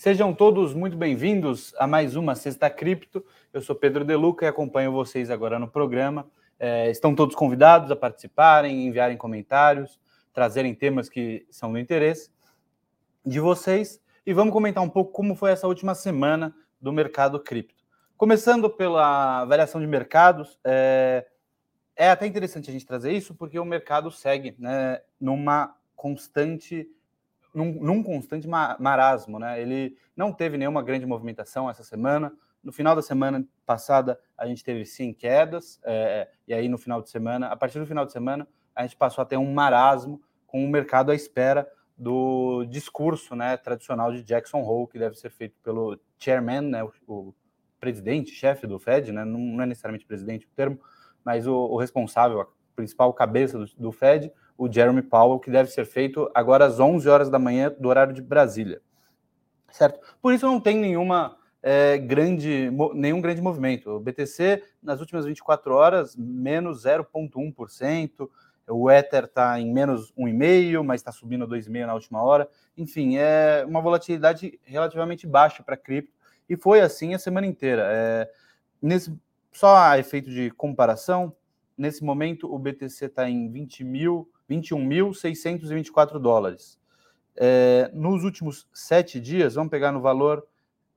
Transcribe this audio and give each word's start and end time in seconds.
Sejam 0.00 0.32
todos 0.32 0.72
muito 0.72 0.96
bem-vindos 0.96 1.74
a 1.76 1.86
mais 1.86 2.16
uma 2.16 2.34
Sexta 2.34 2.70
Cripto. 2.70 3.22
Eu 3.52 3.60
sou 3.60 3.76
Pedro 3.76 4.02
Deluca 4.02 4.46
e 4.46 4.48
acompanho 4.48 4.90
vocês 4.90 5.30
agora 5.30 5.58
no 5.58 5.68
programa. 5.68 6.26
É, 6.58 6.90
estão 6.90 7.14
todos 7.14 7.36
convidados 7.36 7.90
a 7.90 7.96
participarem, 7.96 8.86
enviarem 8.86 9.18
comentários, 9.18 10.00
trazerem 10.32 10.74
temas 10.74 11.10
que 11.10 11.46
são 11.50 11.70
do 11.70 11.78
interesse 11.78 12.30
de 13.26 13.38
vocês. 13.40 14.00
E 14.24 14.32
vamos 14.32 14.54
comentar 14.54 14.82
um 14.82 14.88
pouco 14.88 15.12
como 15.12 15.34
foi 15.34 15.50
essa 15.50 15.68
última 15.68 15.94
semana 15.94 16.56
do 16.80 16.94
mercado 16.94 17.38
cripto. 17.38 17.84
Começando 18.16 18.70
pela 18.70 19.44
variação 19.44 19.82
de 19.82 19.86
mercados, 19.86 20.58
é, 20.64 21.26
é 21.94 22.08
até 22.08 22.26
interessante 22.26 22.70
a 22.70 22.72
gente 22.72 22.86
trazer 22.86 23.12
isso, 23.12 23.34
porque 23.34 23.58
o 23.58 23.66
mercado 23.66 24.10
segue 24.10 24.56
né, 24.58 25.02
numa 25.20 25.76
constante 25.94 26.88
num, 27.54 27.72
num 27.72 28.02
constante 28.02 28.48
marasmo, 28.48 29.38
né? 29.38 29.60
Ele 29.60 29.96
não 30.16 30.32
teve 30.32 30.56
nenhuma 30.56 30.82
grande 30.82 31.06
movimentação 31.06 31.68
essa 31.68 31.82
semana. 31.82 32.32
No 32.62 32.72
final 32.72 32.94
da 32.94 33.02
semana 33.02 33.46
passada, 33.64 34.18
a 34.36 34.46
gente 34.46 34.62
teve 34.62 34.84
sim 34.84 35.12
quedas, 35.12 35.80
é, 35.84 36.28
e 36.46 36.52
aí 36.52 36.68
no 36.68 36.76
final 36.76 37.00
de 37.00 37.10
semana, 37.10 37.46
a 37.46 37.56
partir 37.56 37.78
do 37.78 37.86
final 37.86 38.04
de 38.04 38.12
semana, 38.12 38.46
a 38.74 38.82
gente 38.82 38.96
passou 38.96 39.22
a 39.22 39.24
ter 39.24 39.36
um 39.36 39.52
marasmo 39.52 40.20
com 40.46 40.64
o 40.64 40.68
mercado 40.68 41.10
à 41.10 41.14
espera 41.14 41.66
do 41.96 42.64
discurso 42.64 43.36
né, 43.36 43.56
tradicional 43.58 44.10
de 44.10 44.22
Jackson 44.22 44.62
Hole, 44.62 44.88
que 44.88 44.98
deve 44.98 45.16
ser 45.16 45.30
feito 45.30 45.54
pelo 45.62 45.98
chairman, 46.18 46.62
né, 46.62 46.82
o, 46.82 46.90
o 47.06 47.34
presidente, 47.78 48.30
chefe 48.30 48.66
do 48.66 48.78
Fed, 48.78 49.12
né, 49.12 49.24
não, 49.24 49.38
não, 49.38 49.62
é 49.62 49.66
necessariamente 49.66 50.06
presidente 50.06 50.46
o 50.46 50.50
termo, 50.56 50.80
mas 51.22 51.46
o, 51.46 51.54
o 51.54 51.76
responsável, 51.76 52.40
a 52.40 52.46
principal 52.74 53.12
cabeça 53.12 53.58
do, 53.58 53.66
do 53.76 53.92
Fed, 53.92 54.32
o 54.60 54.70
Jeremy 54.70 55.00
Powell, 55.00 55.40
que 55.40 55.50
deve 55.50 55.70
ser 55.70 55.86
feito 55.86 56.30
agora 56.34 56.66
às 56.66 56.78
11 56.78 57.08
horas 57.08 57.30
da 57.30 57.38
manhã 57.38 57.74
do 57.80 57.88
horário 57.88 58.12
de 58.12 58.20
Brasília. 58.20 58.82
Certo? 59.72 59.98
Por 60.20 60.34
isso 60.34 60.44
não 60.44 60.60
tem 60.60 60.76
nenhuma 60.76 61.34
é, 61.62 61.96
grande, 61.96 62.70
nenhum 62.92 63.22
grande 63.22 63.40
movimento. 63.40 63.88
O 63.88 63.98
BTC, 63.98 64.62
nas 64.82 65.00
últimas 65.00 65.24
24 65.24 65.72
horas, 65.72 66.14
menos 66.14 66.84
0,1%. 66.84 68.28
O 68.68 68.90
Ether 68.90 69.24
está 69.24 69.58
em 69.58 69.72
menos 69.72 70.12
1,5%, 70.12 70.82
mas 70.84 71.00
está 71.00 71.10
subindo 71.10 71.48
2,5% 71.48 71.86
na 71.86 71.94
última 71.94 72.22
hora. 72.22 72.46
Enfim, 72.76 73.16
é 73.16 73.64
uma 73.66 73.80
volatilidade 73.80 74.60
relativamente 74.62 75.26
baixa 75.26 75.62
para 75.62 75.74
cripto. 75.74 76.12
E 76.46 76.54
foi 76.54 76.82
assim 76.82 77.14
a 77.14 77.18
semana 77.18 77.46
inteira. 77.46 77.84
É, 77.86 78.30
nesse, 78.82 79.18
só 79.50 79.74
a 79.74 79.98
efeito 79.98 80.28
de 80.28 80.50
comparação, 80.50 81.34
nesse 81.78 82.04
momento 82.04 82.52
o 82.54 82.58
BTC 82.58 83.06
está 83.06 83.26
em 83.26 83.50
20 83.50 83.84
mil 83.84 84.30
21.624 84.50 86.18
dólares. 86.18 86.78
É, 87.36 87.90
nos 87.94 88.24
últimos 88.24 88.68
sete 88.72 89.20
dias, 89.20 89.54
vamos 89.54 89.70
pegar 89.70 89.92
no 89.92 90.00
valor 90.00 90.46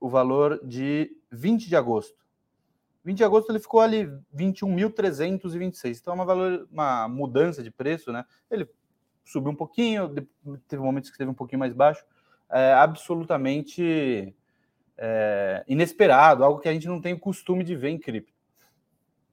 o 0.00 0.08
valor 0.08 0.60
de 0.62 1.16
20 1.30 1.68
de 1.68 1.76
agosto. 1.76 2.18
20 3.04 3.16
de 3.18 3.24
agosto 3.24 3.50
ele 3.50 3.60
ficou 3.60 3.80
ali 3.80 4.10
21.326. 4.36 5.98
Então 6.00 6.12
é 6.12 6.16
uma, 6.16 6.24
valor, 6.24 6.68
uma 6.70 7.08
mudança 7.08 7.62
de 7.62 7.70
preço, 7.70 8.12
né? 8.12 8.24
Ele 8.50 8.68
subiu 9.24 9.52
um 9.52 9.56
pouquinho, 9.56 10.12
teve 10.66 10.82
momentos 10.82 11.10
que 11.10 11.14
esteve 11.14 11.30
um 11.30 11.34
pouquinho 11.34 11.60
mais 11.60 11.72
baixo. 11.72 12.04
É 12.50 12.72
absolutamente 12.72 14.34
é, 14.98 15.64
inesperado, 15.66 16.44
algo 16.44 16.60
que 16.60 16.68
a 16.68 16.72
gente 16.72 16.88
não 16.88 17.00
tem 17.00 17.14
o 17.14 17.18
costume 17.18 17.64
de 17.64 17.74
ver 17.74 17.90
em 17.90 17.98
cripto. 17.98 18.32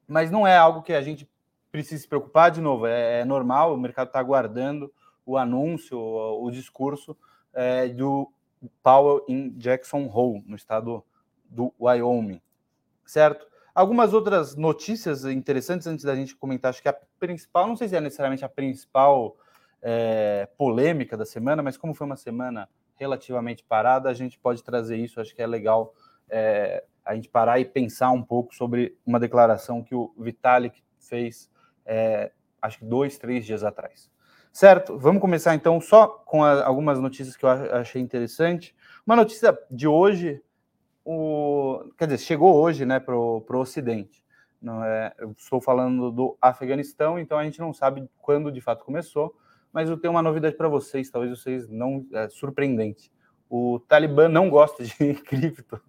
Mas 0.08 0.32
não 0.32 0.46
é 0.46 0.56
algo 0.56 0.82
que 0.82 0.94
a 0.94 1.02
gente 1.02 1.30
precisa 1.72 2.02
se 2.02 2.08
preocupar, 2.08 2.52
de 2.52 2.62
novo, 2.62 2.86
é, 2.86 3.22
é 3.22 3.26
normal, 3.26 3.74
o 3.74 3.78
mercado 3.78 4.08
está 4.08 4.20
aguardando 4.20 4.92
o 5.26 5.38
anúncio, 5.38 5.98
o, 5.98 6.46
o 6.46 6.52
discurso 6.52 7.16
é, 7.54 7.88
do 7.88 8.32
Powell 8.84 9.26
em 9.28 9.50
Jackson 9.52 10.08
Hole, 10.08 10.44
no 10.46 10.56
estado 10.56 11.04
do 11.46 11.74
Wyoming, 11.80 12.42
certo? 13.06 13.48
Algumas 13.74 14.14
outras 14.14 14.56
notícias 14.56 15.24
interessantes 15.24 15.88
antes 15.88 16.04
da 16.04 16.16
gente 16.16 16.36
comentar, 16.36 16.70
acho 16.70 16.82
que 16.82 16.90
a 16.90 16.98
principal, 17.20 17.68
não 17.68 17.78
sei 17.78 17.88
se 17.88 17.96
é 17.96 18.02
necessariamente 18.02 18.44
a 18.44 18.50
principal 18.50 19.38
é, 19.82 20.48
polêmica 20.58 21.16
da 21.16 21.26
semana, 21.26 21.64
mas 21.64 21.78
como 21.78 21.94
foi 21.94 22.06
uma 22.06 22.18
semana 22.18 22.68
relativamente 22.96 23.64
parada, 23.64 24.10
a 24.10 24.14
gente 24.14 24.38
pode 24.38 24.62
trazer 24.64 24.98
isso, 24.98 25.20
acho 25.20 25.34
que 25.34 25.42
é 25.42 25.48
legal 25.48 25.94
é, 26.30 26.84
a 27.04 27.16
gente 27.16 27.30
parar 27.30 27.60
e 27.60 27.66
pensar 27.66 28.12
um 28.12 28.22
pouco 28.22 28.54
sobre 28.54 28.98
uma 29.06 29.20
declaração 29.20 29.84
que 29.84 29.96
o 29.96 30.14
Vitalik 30.18 30.84
fez 31.00 31.50
é, 31.86 32.32
acho 32.62 32.80
que 32.80 32.86
dois, 32.86 33.18
três 33.18 33.46
dias 33.46 33.64
atrás. 33.64 34.10
Certo? 34.52 34.98
Vamos 34.98 35.22
começar 35.22 35.56
então 35.56 35.80
só 35.80 36.08
com 36.08 36.44
a, 36.44 36.66
algumas 36.66 37.00
notícias 37.00 37.38
que 37.38 37.46
eu 37.46 37.50
achei 37.50 38.02
interessante. 38.02 38.76
Uma 39.06 39.16
notícia 39.16 39.58
de 39.70 39.88
hoje, 39.88 40.42
o, 41.06 41.92
quer 41.98 42.06
dizer, 42.06 42.20
chegou 42.20 42.56
hoje 42.56 42.86
né, 42.86 43.00
para 43.00 43.16
o 43.16 43.46
Ocidente. 43.54 44.24
Não 44.62 44.84
é, 44.84 45.14
eu 45.18 45.32
estou 45.32 45.60
falando 45.60 46.12
do 46.12 46.38
Afeganistão, 46.40 47.18
então 47.18 47.38
a 47.38 47.44
gente 47.44 47.60
não 47.60 47.74
sabe 47.74 48.08
quando 48.20 48.52
de 48.52 48.62
fato 48.62 48.86
começou, 48.86 49.34
mas 49.74 49.90
eu 49.90 49.98
tenho 49.98 50.14
uma 50.14 50.22
novidade 50.22 50.56
para 50.56 50.68
vocês, 50.68 51.10
talvez 51.10 51.40
vocês 51.40 51.68
não. 51.68 52.06
É 52.14 52.30
surpreendente. 52.30 53.12
O 53.50 53.80
Talibã 53.80 54.28
não 54.28 54.50
gosta 54.50 54.84
de 54.84 55.14
cripto. 55.26 55.82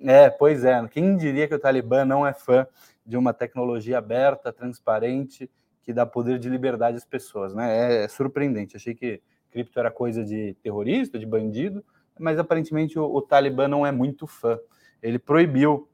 É, 0.00 0.28
pois 0.28 0.64
é. 0.64 0.86
Quem 0.88 1.16
diria 1.16 1.48
que 1.48 1.54
o 1.54 1.58
Talibã 1.58 2.04
não 2.04 2.26
é 2.26 2.32
fã 2.32 2.66
de 3.04 3.16
uma 3.16 3.32
tecnologia 3.32 3.98
aberta, 3.98 4.52
transparente, 4.52 5.50
que 5.82 5.92
dá 5.92 6.06
poder 6.06 6.38
de 6.38 6.48
liberdade 6.48 6.96
às 6.96 7.04
pessoas, 7.04 7.54
né? 7.54 8.02
É, 8.02 8.04
é 8.04 8.08
surpreendente. 8.08 8.76
Achei 8.76 8.94
que 8.94 9.22
cripto 9.50 9.78
era 9.78 9.90
coisa 9.90 10.24
de 10.24 10.54
terrorista, 10.62 11.18
de 11.18 11.26
bandido, 11.26 11.84
mas 12.18 12.38
aparentemente 12.38 12.98
o, 12.98 13.04
o 13.04 13.22
Talibã 13.22 13.68
não 13.68 13.86
é 13.86 13.92
muito 13.92 14.26
fã. 14.26 14.58
Ele 15.02 15.18
proibiu 15.18 15.88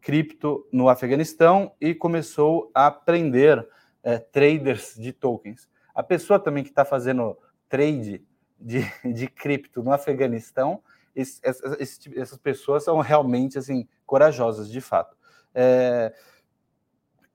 cripto 0.00 0.66
no 0.72 0.88
Afeganistão 0.88 1.72
e 1.80 1.94
começou 1.94 2.70
a 2.74 2.90
prender 2.90 3.68
é, 4.02 4.18
traders 4.18 4.94
de 4.96 5.12
tokens. 5.12 5.68
A 5.94 6.02
pessoa 6.02 6.38
também 6.38 6.62
que 6.62 6.70
está 6.70 6.84
fazendo 6.84 7.36
trade 7.68 8.24
de, 8.58 8.80
de 9.04 9.28
cripto 9.28 9.82
no 9.82 9.92
Afeganistão, 9.92 10.80
esse, 11.14 11.40
esse, 11.78 12.18
essas 12.18 12.38
pessoas 12.38 12.84
são 12.84 13.00
realmente 13.00 13.58
assim 13.58 13.88
corajosas, 14.04 14.70
de 14.70 14.80
fato. 14.80 15.16
É, 15.54 16.14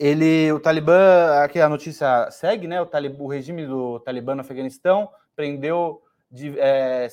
ele, 0.02 0.52
o 0.52 0.60
Talibã, 0.60 1.44
aqui 1.44 1.60
a 1.60 1.70
notícia 1.70 2.30
segue, 2.32 2.68
né? 2.68 2.82
O, 2.82 2.88
Talib, 2.88 3.22
o 3.22 3.28
regime 3.28 3.68
do 3.68 4.00
Talibã 4.00 4.34
no 4.34 4.42
Afeganistão 4.42 5.08
prendeu 5.36 6.02
de, 6.30 6.60
é, 6.60 7.08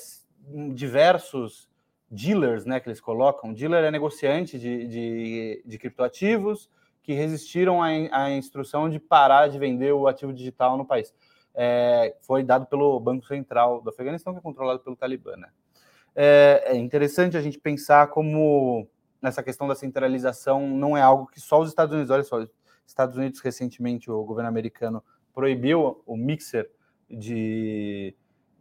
diversos 0.72 1.69
dealers, 2.10 2.65
né? 2.65 2.81
Que 2.81 2.88
eles 2.88 2.98
colocam. 2.98 3.53
Dealer 3.53 3.84
é 3.84 3.91
negociante 3.91 4.59
de, 4.59 4.87
de, 4.87 5.62
de 5.66 5.78
criptoativos 5.78 6.71
que 7.03 7.12
resistiram 7.12 7.82
à, 7.82 7.88
à, 8.10 8.31
instrução 8.31 8.88
de 8.88 8.98
parar 8.98 9.48
de 9.48 9.59
vender 9.59 9.93
o 9.93 10.09
ativo 10.09 10.32
digital 10.32 10.78
no 10.78 10.87
país. 10.87 11.15
É, 11.54 12.16
foi 12.22 12.43
dado 12.43 12.65
pelo 12.65 12.98
Banco 12.98 13.27
Central 13.27 13.82
do 13.82 13.91
Afeganistão, 13.91 14.32
que 14.32 14.38
é 14.38 14.43
controlado 14.43 14.81
pelo 14.81 14.97
Talibã, 14.97 15.37
né? 15.37 15.50
É, 16.16 16.62
é 16.69 16.77
interessante 16.77 17.36
a 17.36 17.42
gente 17.42 17.59
pensar 17.59 18.07
como 18.07 18.89
nessa 19.21 19.42
questão 19.42 19.68
da 19.68 19.74
centralização 19.74 20.66
não 20.66 20.97
é 20.97 21.03
algo 21.03 21.27
que 21.27 21.39
só 21.39 21.60
os 21.60 21.68
Estados 21.68 21.95
Unidos, 21.95 22.10
olha 22.10 22.22
só, 22.22 22.47
Estados 22.89 23.17
Unidos, 23.17 23.41
recentemente, 23.41 24.11
o 24.11 24.25
governo 24.25 24.49
americano 24.49 25.05
proibiu 25.35 26.03
o 26.07 26.17
mixer 26.17 26.69
de, 27.09 28.15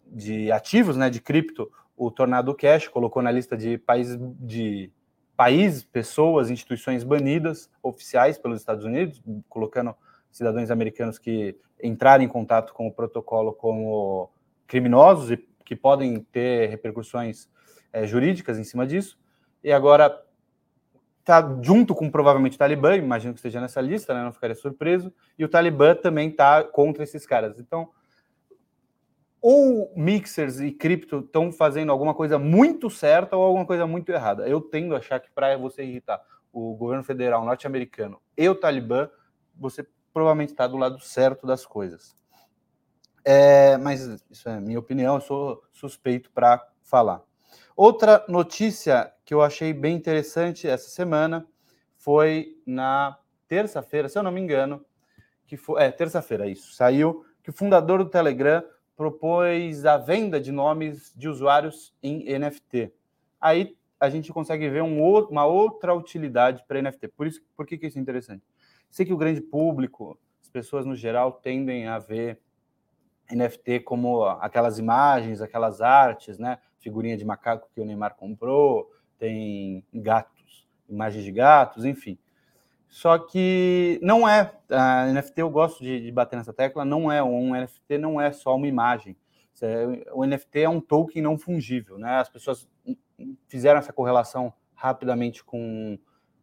de 0.06 0.52
ativos, 0.52 0.98
né, 0.98 1.10
de 1.10 1.22
cripto, 1.22 1.72
o 1.96 2.12
Tornado 2.12 2.54
Cash, 2.54 2.90
colocou 2.90 3.24
na 3.24 3.32
lista 3.32 3.58
de 3.58 3.78
países, 3.78 4.20
de 4.40 4.92
países, 5.36 5.84
pessoas, 5.84 6.50
instituições 6.50 7.04
banidas 7.04 7.70
oficiais 7.82 8.38
pelos 8.38 8.60
Estados 8.60 8.84
Unidos, 8.84 9.24
colocando 9.48 9.96
cidadãos 10.30 10.70
americanos 10.70 11.18
que 11.18 11.56
entrarem 11.82 12.28
em 12.28 12.30
contato 12.30 12.74
com 12.74 12.86
o 12.86 12.92
protocolo 12.92 13.54
como 13.54 14.30
criminosos 14.68 15.32
e 15.32 15.38
que 15.64 15.76
podem 15.76 16.20
ter 16.20 16.70
repercussões 16.70 17.50
é, 17.94 18.06
jurídicas 18.06 18.60
em 18.60 18.64
cima 18.64 18.86
disso. 18.86 19.18
E 19.64 19.72
agora 19.72 20.22
está 21.28 21.60
junto 21.62 21.94
com 21.94 22.10
provavelmente 22.10 22.56
o 22.56 22.58
Talibã, 22.58 22.96
imagino 22.96 23.34
que 23.34 23.40
esteja 23.40 23.60
nessa 23.60 23.82
lista, 23.82 24.14
né? 24.14 24.24
não 24.24 24.32
ficaria 24.32 24.56
surpreso, 24.56 25.14
e 25.38 25.44
o 25.44 25.50
Talibã 25.50 25.94
também 25.94 26.30
está 26.30 26.64
contra 26.64 27.04
esses 27.04 27.26
caras. 27.26 27.60
Então, 27.60 27.90
ou 29.42 29.92
mixers 29.94 30.62
e 30.62 30.72
cripto 30.72 31.20
estão 31.20 31.52
fazendo 31.52 31.92
alguma 31.92 32.14
coisa 32.14 32.40
muito 32.40 32.90
certa 32.90 33.36
ou 33.36 33.44
alguma 33.44 33.66
coisa 33.66 33.86
muito 33.86 34.10
errada. 34.10 34.48
Eu 34.48 34.62
tendo 34.62 34.96
a 34.96 35.00
achar 35.00 35.20
que 35.20 35.30
para 35.30 35.58
você 35.58 35.84
irritar 35.84 36.22
o 36.52 36.74
governo 36.76 37.04
federal 37.04 37.44
norte-americano 37.44 38.22
e 38.38 38.48
o 38.48 38.56
Talibã, 38.56 39.10
você 39.54 39.86
provavelmente 40.14 40.52
está 40.52 40.66
do 40.66 40.78
lado 40.78 41.00
certo 41.02 41.46
das 41.46 41.66
coisas. 41.66 42.16
É, 43.26 43.78
mas 43.78 44.24
isso 44.32 44.48
é 44.48 44.62
minha 44.62 44.80
opinião, 44.80 45.16
eu 45.16 45.22
sou 45.22 45.62
suspeito 45.74 46.32
para 46.32 46.66
falar. 46.82 47.27
Outra 47.78 48.26
notícia 48.28 49.14
que 49.24 49.32
eu 49.32 49.40
achei 49.40 49.72
bem 49.72 49.96
interessante 49.96 50.68
essa 50.68 50.90
semana 50.90 51.48
foi 51.96 52.60
na 52.66 53.20
terça-feira, 53.48 54.10
se 54.10 54.18
eu 54.18 54.24
não 54.24 54.32
me 54.32 54.42
engano, 54.42 54.84
que 55.46 55.56
foi, 55.56 55.84
é 55.84 55.92
terça-feira 55.92 56.48
isso, 56.48 56.74
saiu 56.74 57.24
que 57.44 57.52
o 57.52 57.54
fundador 57.54 58.04
do 58.04 58.10
Telegram 58.10 58.64
propôs 58.96 59.86
a 59.86 59.96
venda 59.96 60.42
de 60.42 60.52
nomes 60.52 61.14
de 61.16 61.30
usuários 61.30 61.94
em 62.02 62.26
NFT. 62.40 62.92
aí 63.40 63.78
a 64.00 64.10
gente 64.10 64.34
consegue 64.34 64.68
ver 64.70 64.82
um, 64.82 65.00
uma 65.30 65.46
outra 65.46 65.94
utilidade 65.94 66.64
para 66.68 66.82
NFT. 66.82 67.10
Por 67.10 67.28
isso, 67.28 67.42
por 67.56 67.68
que, 67.68 67.78
que 67.78 67.86
isso 67.86 68.00
é 68.00 68.02
interessante? 68.02 68.44
Sei 68.90 69.06
que 69.06 69.14
o 69.14 69.18
grande 69.18 69.42
público, 69.42 70.20
as 70.42 70.50
pessoas 70.50 70.84
no 70.84 70.96
geral 70.96 71.32
tendem 71.32 71.88
a 71.88 72.00
ver 72.00 72.42
NFT 73.32 73.82
como 73.82 74.24
aquelas 74.26 74.80
imagens, 74.80 75.42
aquelas 75.42 75.80
artes, 75.80 76.40
né? 76.40 76.58
Figurinha 76.80 77.18
de 77.18 77.26
macaco 77.26 77.70
que 77.74 77.82
o 77.82 77.86
Neymar 77.86 78.16
comprou, 78.16 78.92
tem 79.18 79.84
gatos, 79.94 80.68
imagens 80.88 81.24
de 81.24 81.32
gatos, 81.32 81.86
enfim. 81.86 82.18
Só 82.88 83.18
que 83.18 84.00
não 84.02 84.28
é, 84.28 84.52
a 84.70 85.08
NFT 85.08 85.42
eu 85.42 85.50
gosto 85.50 85.84
de, 85.84 86.02
de 86.02 86.12
bater 86.12 86.38
nessa 86.38 86.54
tecla, 86.54 86.86
não 86.86 87.12
é 87.12 87.22
um 87.22 87.54
NFT, 87.54 87.98
não 87.98 88.20
é 88.20 88.32
só 88.32 88.56
uma 88.56 88.68
imagem. 88.68 89.16
O 90.14 90.26
NFT 90.26 90.62
é 90.62 90.70
um 90.70 90.80
token 90.80 91.22
não 91.22 91.38
fungível, 91.38 91.98
né? 91.98 92.20
As 92.20 92.30
pessoas 92.30 92.70
fizeram 93.48 93.80
essa 93.80 93.92
correlação 93.92 94.54
rapidamente 94.74 95.44
com, 95.44 95.98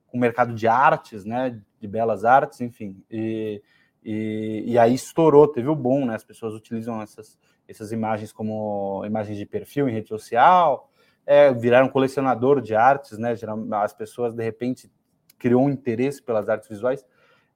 com 0.07 0.19
o 0.19 0.21
mercado 0.21 0.53
de 0.53 0.67
artes, 0.67 1.25
né? 1.25 1.61
De 1.81 1.89
belas 1.89 2.25
artes, 2.25 2.61
enfim. 2.61 3.03
E, 3.11 3.63
e, 4.05 4.65
e, 4.67 4.79
aí 4.79 4.95
estourou, 4.95 5.49
teve 5.49 5.69
o 5.69 5.75
boom, 5.75 6.07
né? 6.07 6.15
As 6.15 6.25
pessoas 6.25 6.55
utilizam 6.55 7.01
essas, 7.01 7.39
essas 7.67 7.91
imagens 7.91 8.33
como 8.33 9.03
imagens 9.07 9.39
de 9.39 9.47
perfil 9.47 9.89
em 9.89 9.93
rede 9.93 10.09
social, 10.09 10.91
é, 11.27 11.53
viraram 11.53 11.89
colecionador 11.89 12.61
de 12.61 12.75
artes, 12.75 13.17
né? 13.17 13.35
As 13.73 13.95
pessoas, 13.95 14.35
de 14.35 14.45
repente, 14.45 14.91
criou 15.39 15.63
um 15.63 15.71
interesse 15.71 16.23
pelas 16.23 16.49
artes 16.49 16.69
visuais 16.69 17.05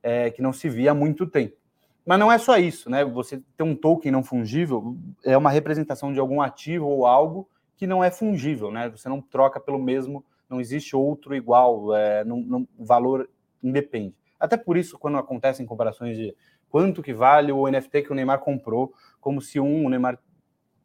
é, 0.03 0.31
que 0.31 0.41
não 0.41 0.53
se 0.53 0.69
via 0.69 0.93
há 0.93 0.95
muito 0.95 1.27
tempo. 1.27 1.57
Mas 2.05 2.19
não 2.19 2.33
é 2.33 2.39
só 2.39 2.57
isso, 2.57 2.89
né? 2.89 3.05
Você 3.05 3.43
ter 3.57 3.63
um 3.63 3.77
token 3.77 4.11
não 4.11 4.23
fungível 4.23 4.97
é 5.23 5.37
uma 5.37 5.51
representação 5.51 6.13
de 6.13 6.19
algum 6.19 6.41
ativo 6.41 6.87
ou 6.87 7.05
algo 7.05 7.47
que 7.77 7.87
não 7.87 8.03
é 8.03 8.11
fungível, 8.11 8.71
né? 8.71 8.89
Você 8.89 9.09
não 9.09 9.21
troca 9.21 9.61
pelo 9.61 9.79
mesmo, 9.79 10.25
não 10.49 10.61
existe 10.61 10.97
outro 10.97 11.35
igual, 11.35 11.95
é, 11.95 12.25
não, 12.25 12.41
não, 12.41 12.69
o 12.79 12.85
valor 12.85 13.29
independe. 13.63 14.15
Até 14.39 14.57
por 14.57 14.77
isso, 14.77 14.99
quando 14.99 15.19
acontecem 15.19 15.67
comparações 15.67 16.17
de 16.17 16.35
quanto 16.69 17.03
que 17.03 17.13
vale 17.13 17.51
o 17.51 17.67
NFT 17.69 18.03
que 18.03 18.13
o 18.13 18.15
Neymar 18.15 18.41
comprou, 18.41 18.93
como 19.21 19.41
se 19.41 19.59
um 19.59 19.87
o 19.87 19.89
Neymar. 19.89 20.19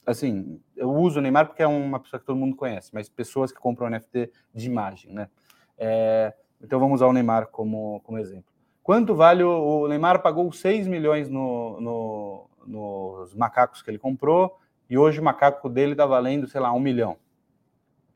Assim, 0.05 0.59
eu 0.75 0.89
uso 0.89 1.19
o 1.19 1.21
Neymar 1.21 1.47
porque 1.47 1.63
é 1.63 1.67
uma 1.67 1.99
pessoa 1.99 2.19
que 2.19 2.25
todo 2.25 2.35
mundo 2.35 2.55
conhece, 2.55 2.89
mas 2.93 3.07
pessoas 3.07 3.51
que 3.51 3.59
compram 3.59 3.89
NFT 3.89 4.31
de 4.53 4.67
imagem, 4.67 5.13
né? 5.13 5.29
É, 5.77 6.33
então 6.61 6.79
vamos 6.79 6.95
usar 6.95 7.07
o 7.07 7.13
Neymar 7.13 7.47
como, 7.47 8.01
como 8.01 8.17
exemplo. 8.17 8.51
Quanto 8.81 9.15
vale 9.15 9.43
o, 9.43 9.83
o 9.83 9.87
Neymar? 9.87 10.21
Pagou 10.21 10.51
6 10.51 10.87
milhões 10.87 11.29
no, 11.29 11.79
no, 11.79 12.49
nos 12.65 13.33
macacos 13.33 13.81
que 13.81 13.89
ele 13.89 13.99
comprou 13.99 14.57
e 14.89 14.97
hoje 14.97 15.19
o 15.19 15.23
macaco 15.23 15.69
dele 15.69 15.93
está 15.93 16.05
valendo, 16.05 16.47
sei 16.47 16.59
lá, 16.59 16.73
um 16.73 16.79
milhão. 16.79 17.17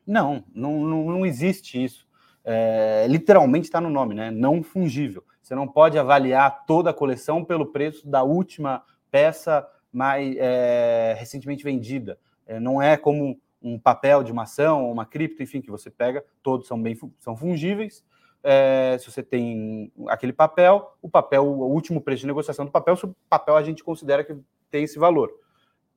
Não, 0.05 0.43
não, 0.53 0.79
não, 0.79 1.05
não 1.05 1.25
existe 1.25 1.81
isso 1.81 2.06
é, 2.49 3.05
literalmente 3.09 3.65
está 3.65 3.81
no 3.81 3.89
nome, 3.89 4.15
né? 4.15 4.31
Não 4.31 4.63
fungível. 4.63 5.21
Você 5.41 5.53
não 5.53 5.67
pode 5.67 5.99
avaliar 5.99 6.65
toda 6.65 6.91
a 6.91 6.93
coleção 6.93 7.43
pelo 7.43 7.65
preço 7.65 8.07
da 8.07 8.23
última 8.23 8.83
peça 9.11 9.67
mais 9.91 10.33
é, 10.37 11.13
recentemente 11.19 11.61
vendida. 11.61 12.17
É, 12.45 12.57
não 12.57 12.81
é 12.81 12.95
como 12.95 13.37
um 13.61 13.77
papel 13.77 14.23
de 14.23 14.31
uma 14.31 14.43
ação 14.43 14.89
uma 14.89 15.05
cripto, 15.05 15.43
enfim, 15.43 15.59
que 15.59 15.69
você 15.69 15.91
pega, 15.91 16.23
todos 16.41 16.67
são 16.67 16.81
bem 16.81 16.97
são 17.19 17.35
fungíveis. 17.35 18.01
É, 18.41 18.95
se 18.97 19.11
você 19.11 19.21
tem 19.21 19.91
aquele 20.07 20.31
papel, 20.31 20.95
o 21.01 21.09
papel, 21.09 21.43
o 21.45 21.69
último 21.69 21.99
preço 21.99 22.21
de 22.21 22.27
negociação 22.27 22.63
do 22.63 22.71
papel, 22.71 22.93
o 22.93 23.15
papel 23.29 23.57
a 23.57 23.63
gente 23.63 23.83
considera 23.83 24.23
que 24.23 24.37
tem 24.71 24.85
esse 24.85 24.97
valor. 24.97 25.29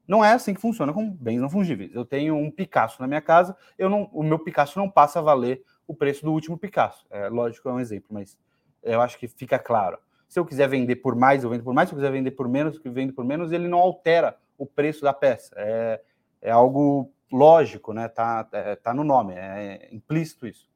Não 0.05 0.25
é 0.25 0.33
assim 0.33 0.53
que 0.53 0.61
funciona 0.61 0.93
com 0.93 1.09
bens 1.09 1.41
não 1.41 1.49
fungíveis. 1.49 1.95
Eu 1.95 2.05
tenho 2.05 2.35
um 2.35 2.51
Picasso 2.51 3.01
na 3.01 3.07
minha 3.07 3.21
casa, 3.21 3.57
eu 3.79 3.89
não, 3.89 4.11
o 4.13 4.25
meu 4.25 4.41
Picasso 4.41 4.77
não 4.77 4.91
passa 4.91 5.21
a 5.21 5.23
valer 5.23 5.63
o 5.91 5.95
preço 5.95 6.25
do 6.25 6.33
último 6.33 6.57
Picasso. 6.57 7.05
É 7.11 7.29
lógico, 7.29 7.69
é 7.69 7.73
um 7.73 7.81
exemplo, 7.81 8.07
mas 8.11 8.39
eu 8.81 9.01
acho 9.01 9.19
que 9.19 9.27
fica 9.27 9.59
claro. 9.59 9.99
Se 10.29 10.39
eu 10.39 10.47
quiser 10.47 10.69
vender 10.69 10.97
por 10.97 11.17
mais, 11.17 11.43
eu 11.43 11.51
vendo 11.51 11.65
por 11.65 11.75
mais. 11.75 11.89
Se 11.89 11.95
eu 11.95 11.99
quiser 11.99 12.13
vender 12.13 12.31
por 12.31 12.49
menos, 12.49 12.81
eu 12.85 12.93
vendo 12.93 13.13
por 13.13 13.25
menos. 13.25 13.51
Ele 13.51 13.67
não 13.67 13.81
altera 13.81 14.37
o 14.57 14.65
preço 14.65 15.03
da 15.03 15.13
peça. 15.13 15.53
É, 15.57 16.01
é 16.41 16.51
algo 16.53 17.11
lógico, 17.33 17.93
né? 17.93 18.07
Tá, 18.07 18.49
é, 18.53 18.77
tá 18.77 18.95
no 18.95 19.03
nome, 19.03 19.35
é 19.35 19.89
implícito 19.91 20.47
isso. 20.47 20.71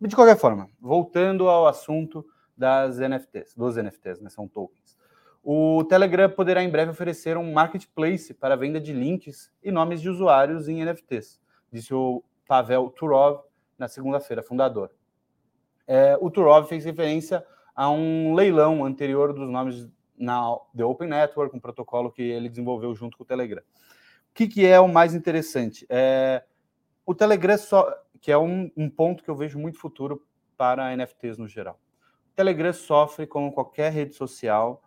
De 0.00 0.16
qualquer 0.16 0.38
forma, 0.38 0.70
voltando 0.80 1.50
ao 1.50 1.66
assunto 1.66 2.24
das 2.56 2.98
NFTs, 2.98 3.54
dos 3.54 3.76
NFTs, 3.76 4.20
né? 4.20 4.30
São 4.30 4.48
tokens. 4.48 4.96
O 5.44 5.84
Telegram 5.84 6.30
poderá 6.30 6.62
em 6.62 6.70
breve 6.70 6.92
oferecer 6.92 7.36
um 7.36 7.52
marketplace 7.52 8.32
para 8.32 8.56
venda 8.56 8.80
de 8.80 8.94
links 8.94 9.52
e 9.62 9.70
nomes 9.70 10.00
de 10.00 10.08
usuários 10.08 10.66
em 10.66 10.82
NFTs, 10.82 11.40
disse 11.70 11.92
o 11.92 12.24
Pavel 12.48 12.88
Turov, 12.88 13.40
na 13.78 13.88
segunda-feira, 13.88 14.42
fundador. 14.42 14.90
É, 15.86 16.16
o 16.20 16.30
Turov 16.30 16.66
fez 16.68 16.84
referência 16.84 17.44
a 17.74 17.90
um 17.90 18.34
leilão 18.34 18.84
anterior 18.84 19.32
dos 19.32 19.48
nomes 19.48 19.88
na 20.18 20.56
The 20.74 20.84
Open 20.84 21.08
Network, 21.08 21.54
um 21.54 21.60
protocolo 21.60 22.10
que 22.10 22.22
ele 22.22 22.48
desenvolveu 22.48 22.94
junto 22.94 23.16
com 23.16 23.22
o 23.24 23.26
Telegram. 23.26 23.60
O 23.60 24.34
que, 24.34 24.48
que 24.48 24.66
é 24.66 24.80
o 24.80 24.88
mais 24.88 25.14
interessante? 25.14 25.86
É, 25.88 26.42
o 27.04 27.14
Telegram, 27.14 27.56
só, 27.58 27.94
que 28.20 28.32
é 28.32 28.38
um, 28.38 28.70
um 28.76 28.88
ponto 28.88 29.22
que 29.22 29.30
eu 29.30 29.36
vejo 29.36 29.58
muito 29.58 29.78
futuro 29.78 30.26
para 30.56 30.96
NFTs 30.96 31.38
no 31.38 31.46
geral. 31.46 31.78
O 32.32 32.34
Telegram 32.34 32.72
sofre, 32.72 33.26
como 33.26 33.52
qualquer 33.52 33.92
rede 33.92 34.14
social, 34.14 34.82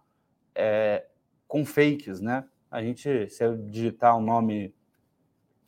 é, 0.53 1.06
com 1.47 1.65
fakes, 1.65 2.19
né? 2.19 2.45
A 2.69 2.81
gente, 2.81 3.30
se 3.30 3.44
eu 3.44 3.57
digitar 3.57 4.18
o 4.18 4.21
nome 4.21 4.75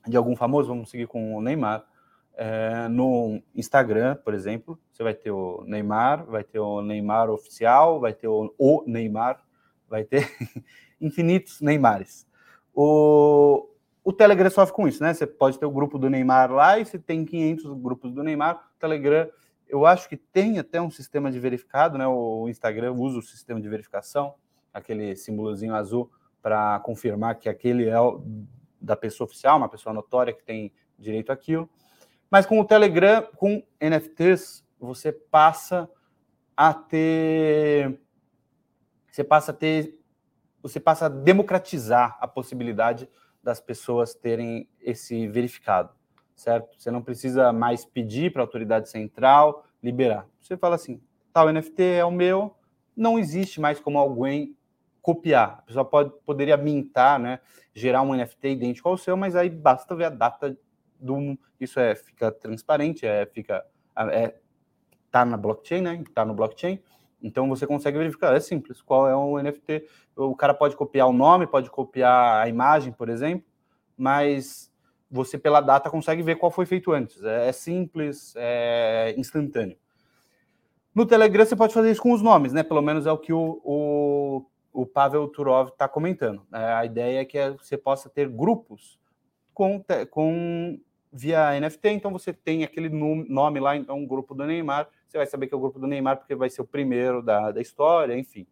de 0.07 0.18
algum 0.18 0.35
famoso, 0.35 0.69
vamos 0.69 0.89
seguir 0.89 1.07
com 1.07 1.35
o 1.35 1.41
Neymar, 1.41 1.85
é, 2.36 2.88
no 2.88 3.42
Instagram, 3.56 4.16
por 4.23 4.33
exemplo, 4.33 4.80
você 4.92 5.04
vai 5.04 5.14
ter 5.14 5.31
o 5.31 5.64
Neymar, 5.66 6.26
vai 6.26 6.44
ter 6.44 6.59
o 6.59 6.81
Neymar 6.81 7.30
oficial, 7.30 8.00
vai 8.00 8.14
ter 8.14 8.28
o, 8.28 8.54
o 8.57 8.83
Neymar, 8.88 9.42
vai 9.90 10.04
ter 10.04 10.30
infinitos 11.00 11.61
Neymares. 11.61 12.26
O, 12.73 13.68
o 14.04 14.14
Telegram 14.14 14.50
sofre 14.50 14.73
com 14.73 14.88
isso, 14.88 15.04
né? 15.04 15.14
Você 15.14 15.28
pode 15.28 15.59
ter 15.59 15.66
o 15.66 15.71
grupo 15.71 16.00
do 16.00 16.09
Neymar 16.09 16.52
lá 16.52 16.80
e 16.80 16.85
você 16.85 16.97
tem 16.97 17.26
500 17.26 17.73
grupos 17.80 18.14
do 18.14 18.23
Neymar. 18.23 18.56
O 18.76 18.80
Telegram, 18.80 19.30
eu 19.68 19.85
acho 19.85 20.07
que 20.07 20.18
tem 20.18 20.57
até 20.57 20.81
um 20.81 20.90
sistema 20.90 21.31
de 21.31 21.40
verificado, 21.40 21.97
né? 21.97 22.07
O 22.07 22.47
Instagram 22.47 22.94
usa 22.94 23.19
o 23.19 23.21
sistema 23.21 23.59
de 23.59 23.68
verificação, 23.68 24.35
aquele 24.73 25.16
símbolozinho 25.16 25.76
azul 25.76 26.09
para 26.42 26.80
confirmar 26.80 27.35
que 27.38 27.47
aquele 27.47 27.88
é 27.88 27.97
da 28.80 28.95
pessoa 28.95 29.26
oficial, 29.26 29.57
uma 29.57 29.69
pessoa 29.69 29.94
notória 29.94 30.33
que 30.33 30.44
tem 30.44 30.71
direito 30.97 31.31
àquilo. 31.31 31.69
Mas 32.31 32.45
com 32.45 32.57
o 32.61 32.66
Telegram, 32.66 33.28
com 33.35 33.61
NFTs, 33.81 34.66
você 34.80 35.11
passa 35.11 35.90
a 36.56 36.73
ter. 36.73 38.00
Você 39.11 39.21
passa 39.21 39.52
a 39.52 39.54
ter. 39.54 40.00
Você 40.64 40.80
passa 40.80 41.07
a 41.07 41.09
democratizar 41.09 42.18
a 42.21 42.28
possibilidade 42.28 43.09
das 43.44 43.59
pessoas 43.59 44.14
terem 44.14 44.69
esse 44.80 45.28
verificado, 45.28 45.90
certo? 46.33 46.80
Você 46.80 46.90
não 46.90 47.02
precisa 47.02 47.52
mais 47.52 47.83
pedir 47.83 48.31
para 48.31 48.42
a 48.42 48.45
autoridade 48.45 48.90
central 48.90 49.66
liberar. 49.83 50.26
Você 50.40 50.56
fala 50.56 50.76
assim: 50.76 51.02
tal 51.33 51.52
NFT 51.52 51.83
é 51.83 52.06
o 52.06 52.11
meu, 52.11 52.56
não 52.95 53.19
existe 53.19 53.59
mais 53.59 53.80
como 53.80 53.97
alguém 53.97 54.56
copiar. 55.02 55.57
A 55.59 55.61
pessoa 55.64 55.83
pode, 55.83 56.14
poderia 56.26 56.56
mintar, 56.56 57.19
né, 57.19 57.40
gerar 57.73 58.04
um 58.04 58.16
NFT 58.16 58.50
idêntico 58.50 58.88
ao 58.88 58.97
seu, 58.97 59.18
mas 59.18 59.35
aí 59.35 59.50
basta 59.50 59.95
ver 59.95 60.06
a 60.06 60.09
data 60.09 60.57
do 61.02 61.38
isso 61.60 61.80
é 61.80 61.96
fica 61.96 62.31
transparente, 62.31 63.06
é 63.06 63.26
fica 63.26 63.66
é 64.12 64.36
tá 65.12 65.26
na 65.26 65.36
blockchain, 65.36 65.81
né? 65.81 66.04
Tá 66.14 66.24
no 66.24 66.34
blockchain. 66.34 66.80
Então 67.22 67.48
você 67.48 67.68
consegue 67.68 67.98
verificar, 67.98 68.36
é 68.36 68.40
simples, 68.40 68.81
qual 68.81 69.08
é 69.08 69.16
o 69.16 69.38
NFT. 69.40 69.86
O 70.16 70.36
cara 70.36 70.54
pode 70.54 70.76
copiar 70.76 71.08
o 71.08 71.14
nome, 71.14 71.46
pode 71.46 71.70
copiar 71.70 72.44
a 72.44 72.48
imagem, 72.48 72.92
por 72.92 73.10
exemplo, 73.10 73.46
mas 73.96 74.72
você 75.10 75.38
pela 75.38 75.62
data 75.62 75.90
consegue 75.90 76.24
ver 76.24 76.38
qual 76.38 76.52
foi 76.52 76.66
feito 76.66 76.92
antes. 76.92 77.22
É, 77.24 77.50
é 77.50 77.52
simples, 77.52 78.34
é 78.38 79.14
instantâneo. 79.18 79.78
No 80.96 81.06
Telegram 81.06 81.46
você 81.46 81.56
pode 81.56 81.74
fazer 81.74 81.92
isso 81.92 82.02
com 82.02 82.12
os 82.12 82.22
nomes, 82.22 82.54
né? 82.54 82.64
Pelo 82.64 82.81
menos 82.81 83.06
é 83.06 83.12
o 83.12 83.18
que 83.18 83.31
o, 83.31 83.62
o, 83.64 84.46
o 84.74 84.86
Pavel 84.86 85.28
Turov 85.28 85.70
está 85.70 85.88
comentando. 85.88 86.46
É, 86.52 86.74
a 86.74 86.86
ideia 86.86 87.22
é 87.22 87.26
que 87.26 87.38
você 87.52 87.78
possa 87.78 88.10
ter 88.10 88.28
grupos 88.28 89.00
com, 89.54 89.84
com 90.10 90.80
via 91.11 91.59
NFT, 91.59 91.89
então 91.89 92.11
você 92.11 92.31
tem 92.31 92.63
aquele 92.63 92.89
nome 92.89 93.59
lá, 93.59 93.75
então 93.75 93.97
um 93.97 94.07
grupo 94.07 94.33
do 94.33 94.45
Neymar, 94.45 94.87
você 95.07 95.18
vai 95.18 95.27
saber 95.27 95.47
que 95.47 95.53
é 95.53 95.57
o 95.57 95.59
grupo 95.59 95.77
do 95.77 95.87
Neymar 95.87 96.18
porque 96.18 96.33
vai 96.35 96.49
ser 96.49 96.61
o 96.61 96.65
primeiro 96.65 97.21
da, 97.21 97.51
da 97.51 97.61
história, 97.61 98.18
enfim. 98.18 98.47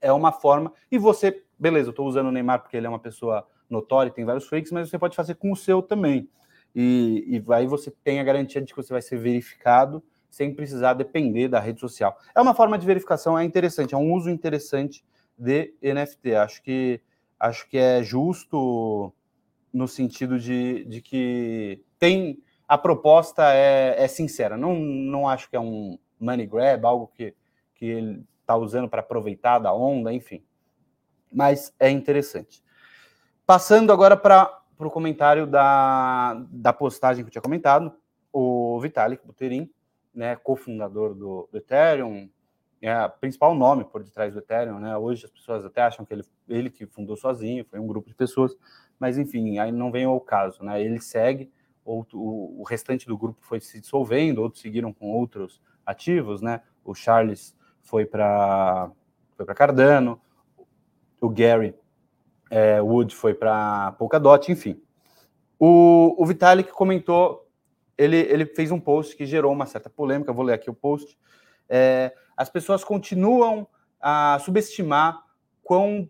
É 0.00 0.12
uma 0.12 0.32
forma, 0.32 0.72
e 0.90 0.96
você, 0.96 1.44
beleza, 1.58 1.88
eu 1.88 1.90
estou 1.90 2.06
usando 2.06 2.28
o 2.28 2.32
Neymar 2.32 2.60
porque 2.62 2.76
ele 2.76 2.86
é 2.86 2.88
uma 2.88 2.98
pessoa 2.98 3.46
notória, 3.68 4.10
tem 4.10 4.24
vários 4.24 4.48
fakes, 4.48 4.72
mas 4.72 4.88
você 4.88 4.98
pode 4.98 5.14
fazer 5.14 5.34
com 5.34 5.52
o 5.52 5.56
seu 5.56 5.82
também. 5.82 6.28
E, 6.74 7.24
e 7.28 7.52
aí 7.52 7.66
você 7.66 7.90
tem 7.90 8.20
a 8.20 8.24
garantia 8.24 8.62
de 8.62 8.72
que 8.72 8.76
você 8.76 8.92
vai 8.92 9.02
ser 9.02 9.18
verificado 9.18 10.02
sem 10.30 10.54
precisar 10.54 10.94
depender 10.94 11.48
da 11.48 11.58
rede 11.58 11.80
social. 11.80 12.16
É 12.34 12.40
uma 12.40 12.54
forma 12.54 12.78
de 12.78 12.86
verificação, 12.86 13.38
é 13.38 13.44
interessante, 13.44 13.94
é 13.94 13.98
um 13.98 14.12
uso 14.12 14.30
interessante 14.30 15.04
de 15.36 15.74
NFT. 15.82 16.34
Acho 16.34 16.62
que 16.62 17.00
acho 17.38 17.68
que 17.68 17.78
é 17.78 18.02
justo 18.02 19.12
no 19.72 19.86
sentido 19.86 20.38
de, 20.38 20.84
de 20.84 21.00
que 21.00 21.84
tem 21.98 22.42
a 22.66 22.76
proposta 22.76 23.52
é, 23.54 24.02
é 24.02 24.08
sincera. 24.08 24.56
Não, 24.56 24.74
não 24.74 25.28
acho 25.28 25.48
que 25.48 25.56
é 25.56 25.60
um 25.60 25.98
money 26.20 26.46
grab, 26.46 26.84
algo 26.84 27.06
que, 27.14 27.34
que 27.74 27.86
ele 27.86 28.24
está 28.40 28.56
usando 28.56 28.88
para 28.88 29.00
aproveitar 29.00 29.58
da 29.58 29.72
onda, 29.72 30.12
enfim. 30.12 30.42
Mas 31.32 31.74
é 31.78 31.90
interessante. 31.90 32.62
Passando 33.46 33.92
agora 33.92 34.16
para 34.16 34.62
o 34.78 34.90
comentário 34.90 35.46
da, 35.46 36.34
da 36.50 36.72
postagem 36.72 37.24
que 37.24 37.28
eu 37.28 37.32
tinha 37.32 37.42
comentado, 37.42 37.92
o 38.32 38.78
Vitalik 38.80 39.26
Buterin, 39.26 39.70
né, 40.14 40.36
cofundador 40.36 41.14
do, 41.14 41.48
do 41.50 41.58
Ethereum, 41.58 42.28
é 42.80 43.06
o 43.06 43.10
principal 43.10 43.54
nome 43.54 43.84
por 43.84 44.02
detrás 44.04 44.32
do 44.32 44.38
Ethereum, 44.38 44.78
né? 44.78 44.96
Hoje 44.96 45.24
as 45.24 45.30
pessoas 45.30 45.64
até 45.64 45.82
acham 45.82 46.04
que 46.04 46.14
ele, 46.14 46.24
ele 46.48 46.70
que 46.70 46.86
fundou 46.86 47.16
sozinho, 47.16 47.64
foi 47.64 47.80
um 47.80 47.86
grupo 47.86 48.08
de 48.08 48.14
pessoas, 48.14 48.56
mas 48.98 49.18
enfim, 49.18 49.58
aí 49.58 49.72
não 49.72 49.90
vem 49.90 50.04
ao 50.04 50.20
caso, 50.20 50.62
né? 50.62 50.82
Ele 50.82 51.00
segue, 51.00 51.50
outro, 51.84 52.18
o, 52.18 52.62
restante 52.62 53.06
do 53.06 53.16
grupo 53.16 53.38
foi 53.40 53.60
se 53.60 53.80
dissolvendo, 53.80 54.38
outros 54.38 54.62
seguiram 54.62 54.92
com 54.92 55.10
outros 55.10 55.60
ativos, 55.84 56.42
né? 56.42 56.60
O 56.84 56.94
Charles 56.94 57.54
foi 57.82 58.04
para 58.04 58.90
foi 59.36 59.46
para 59.46 59.54
Cardano, 59.54 60.20
o 61.20 61.28
Gary 61.28 61.74
é, 62.50 62.80
Wood 62.80 63.14
foi 63.14 63.34
para 63.34 63.92
Polkadot, 63.92 64.50
enfim. 64.50 64.80
O, 65.58 66.14
o 66.16 66.26
Vitalik 66.26 66.70
comentou, 66.72 67.48
ele, 67.96 68.16
ele 68.16 68.46
fez 68.46 68.70
um 68.70 68.80
post 68.80 69.16
que 69.16 69.26
gerou 69.26 69.52
uma 69.52 69.66
certa 69.66 69.90
polêmica, 69.90 70.32
vou 70.32 70.44
ler 70.44 70.54
aqui 70.54 70.70
o 70.70 70.74
post. 70.74 71.18
É, 71.68 72.12
as 72.36 72.48
pessoas 72.48 72.84
continuam 72.84 73.66
a 74.00 74.38
subestimar 74.40 75.22
quão, 75.62 76.08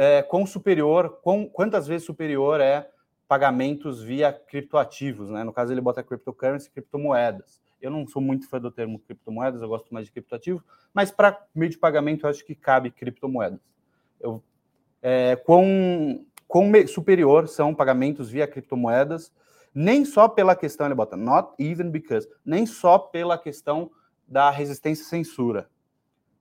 é, 0.00 0.22
quão 0.22 0.46
superior, 0.46 1.20
quão, 1.22 1.46
quantas 1.46 1.86
vezes 1.86 2.06
superior 2.06 2.58
é 2.58 2.88
pagamentos 3.28 4.02
via 4.02 4.32
criptoativos, 4.32 5.28
né? 5.28 5.44
No 5.44 5.52
caso, 5.52 5.74
ele 5.74 5.80
bota 5.82 6.02
cryptocurrency, 6.02 6.70
criptomoedas. 6.70 7.60
Eu 7.82 7.90
não 7.90 8.06
sou 8.06 8.22
muito 8.22 8.48
fã 8.48 8.58
do 8.58 8.70
termo 8.70 8.98
criptomoedas, 8.98 9.60
eu 9.60 9.68
gosto 9.68 9.92
mais 9.92 10.06
de 10.06 10.12
criptoativo, 10.12 10.64
mas 10.94 11.10
para 11.10 11.38
meio 11.54 11.70
de 11.70 11.76
pagamento 11.76 12.24
eu 12.24 12.30
acho 12.30 12.42
que 12.46 12.54
cabe 12.54 12.90
criptomoedas. 12.90 13.60
Eu, 14.18 14.42
é, 15.02 15.36
quão, 15.36 16.24
quão 16.48 16.72
superior 16.86 17.46
são 17.46 17.74
pagamentos 17.74 18.30
via 18.30 18.46
criptomoedas, 18.46 19.30
nem 19.74 20.06
só 20.06 20.28
pela 20.28 20.56
questão, 20.56 20.86
ele 20.86 20.94
bota 20.94 21.14
not 21.14 21.52
even 21.58 21.90
because, 21.90 22.26
nem 22.42 22.64
só 22.64 22.98
pela 22.98 23.36
questão 23.36 23.90
da 24.26 24.48
resistência 24.48 25.04
à 25.04 25.08
censura, 25.08 25.68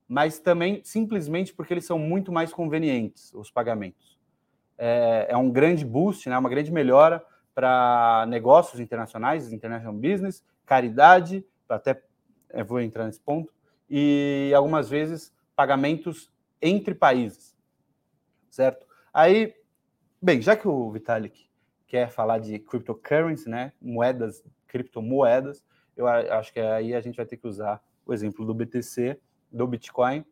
mas 0.09 0.39
também 0.39 0.81
simplesmente 0.83 1.53
porque 1.53 1.71
eles 1.71 1.85
são 1.85 1.99
muito 1.99 2.31
mais 2.31 2.51
convenientes, 2.51 3.31
os 3.35 3.51
pagamentos. 3.51 4.17
É, 4.75 5.27
é 5.29 5.37
um 5.37 5.51
grande 5.51 5.85
boost, 5.85 6.27
né, 6.27 6.35
uma 6.35 6.49
grande 6.49 6.71
melhora 6.71 7.23
para 7.53 8.25
negócios 8.27 8.79
internacionais, 8.79 9.53
international 9.53 9.93
business, 9.93 10.43
caridade, 10.65 11.45
até 11.69 12.01
eu 12.51 12.65
vou 12.65 12.81
entrar 12.81 13.05
nesse 13.05 13.19
ponto, 13.19 13.53
e 13.87 14.51
algumas 14.55 14.89
vezes 14.89 15.31
pagamentos 15.55 16.31
entre 16.59 16.95
países, 16.95 17.55
certo? 18.49 18.87
Aí, 19.13 19.53
bem, 20.19 20.41
já 20.41 20.55
que 20.55 20.67
o 20.67 20.91
Vitalik 20.91 21.47
quer 21.85 22.09
falar 22.09 22.39
de 22.39 22.57
cryptocurrency, 22.57 23.47
né, 23.47 23.73
moedas, 23.79 24.43
criptomoedas, 24.67 25.63
eu 25.95 26.07
acho 26.07 26.51
que 26.51 26.59
aí 26.59 26.95
a 26.95 27.01
gente 27.01 27.17
vai 27.17 27.25
ter 27.25 27.37
que 27.37 27.47
usar 27.47 27.83
o 28.05 28.13
exemplo 28.13 28.45
do 28.45 28.53
BTC, 28.53 29.19
do 29.51 29.67
Bitcoin, 29.67 30.25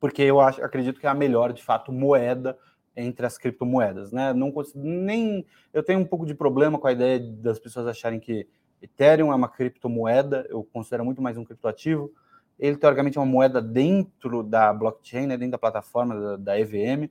porque 0.00 0.22
eu 0.22 0.40
acho, 0.40 0.62
acredito 0.62 1.00
que 1.00 1.06
é 1.06 1.10
a 1.10 1.14
melhor, 1.14 1.52
de 1.52 1.62
fato, 1.62 1.92
moeda 1.92 2.58
entre 2.96 3.24
as 3.26 3.38
criptomoedas, 3.38 4.12
né? 4.12 4.32
Não 4.32 4.52
nem 4.74 5.46
eu 5.72 5.82
tenho 5.82 6.00
um 6.00 6.04
pouco 6.04 6.26
de 6.26 6.34
problema 6.34 6.78
com 6.78 6.86
a 6.86 6.92
ideia 6.92 7.18
das 7.18 7.58
pessoas 7.58 7.86
acharem 7.86 8.18
que 8.18 8.48
Ethereum 8.82 9.32
é 9.32 9.34
uma 9.34 9.48
criptomoeda, 9.48 10.46
eu 10.48 10.64
considero 10.72 11.04
muito 11.04 11.22
mais 11.22 11.36
um 11.36 11.44
criptoativo. 11.44 12.12
Ele 12.58 12.76
teoricamente 12.76 13.18
é 13.18 13.20
uma 13.20 13.26
moeda 13.26 13.62
dentro 13.62 14.42
da 14.42 14.72
blockchain, 14.72 15.26
né, 15.26 15.36
dentro 15.36 15.52
da 15.52 15.58
plataforma 15.58 16.18
da, 16.18 16.36
da 16.36 16.60
EVM, 16.60 17.08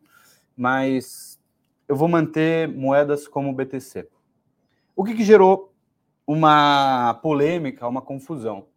mas 0.55 1.39
eu 1.87 1.95
vou 1.95 2.07
manter 2.07 2.67
moedas 2.67 3.27
como 3.27 3.49
o 3.49 3.53
BTC. 3.53 4.09
O 4.95 5.03
que, 5.03 5.13
que 5.13 5.23
gerou 5.23 5.73
uma 6.25 7.13
polêmica, 7.21 7.87
uma 7.87 8.01
confusão. 8.01 8.67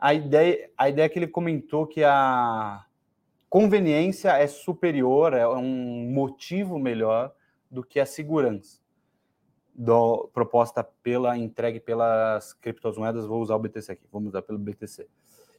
A 0.00 0.14
ideia, 0.14 0.70
a 0.76 0.88
ideia 0.88 1.08
que 1.08 1.18
ele 1.18 1.28
comentou 1.28 1.86
que 1.86 2.02
a 2.02 2.84
conveniência 3.48 4.30
é 4.30 4.46
superior, 4.46 5.34
é 5.34 5.46
um 5.46 6.10
motivo 6.10 6.78
melhor 6.78 7.32
do 7.70 7.82
que 7.84 8.00
a 8.00 8.06
segurança 8.06 8.80
do, 9.74 10.28
proposta 10.34 10.84
pela 10.84 11.36
entregue 11.38 11.80
pelas 11.80 12.52
criptomoedas. 12.52 13.26
Vou 13.26 13.40
usar 13.40 13.56
o 13.56 13.58
BTC 13.58 13.92
aqui, 13.92 14.06
vamos 14.12 14.28
usar 14.28 14.42
pelo 14.42 14.58
BTC. 14.58 15.08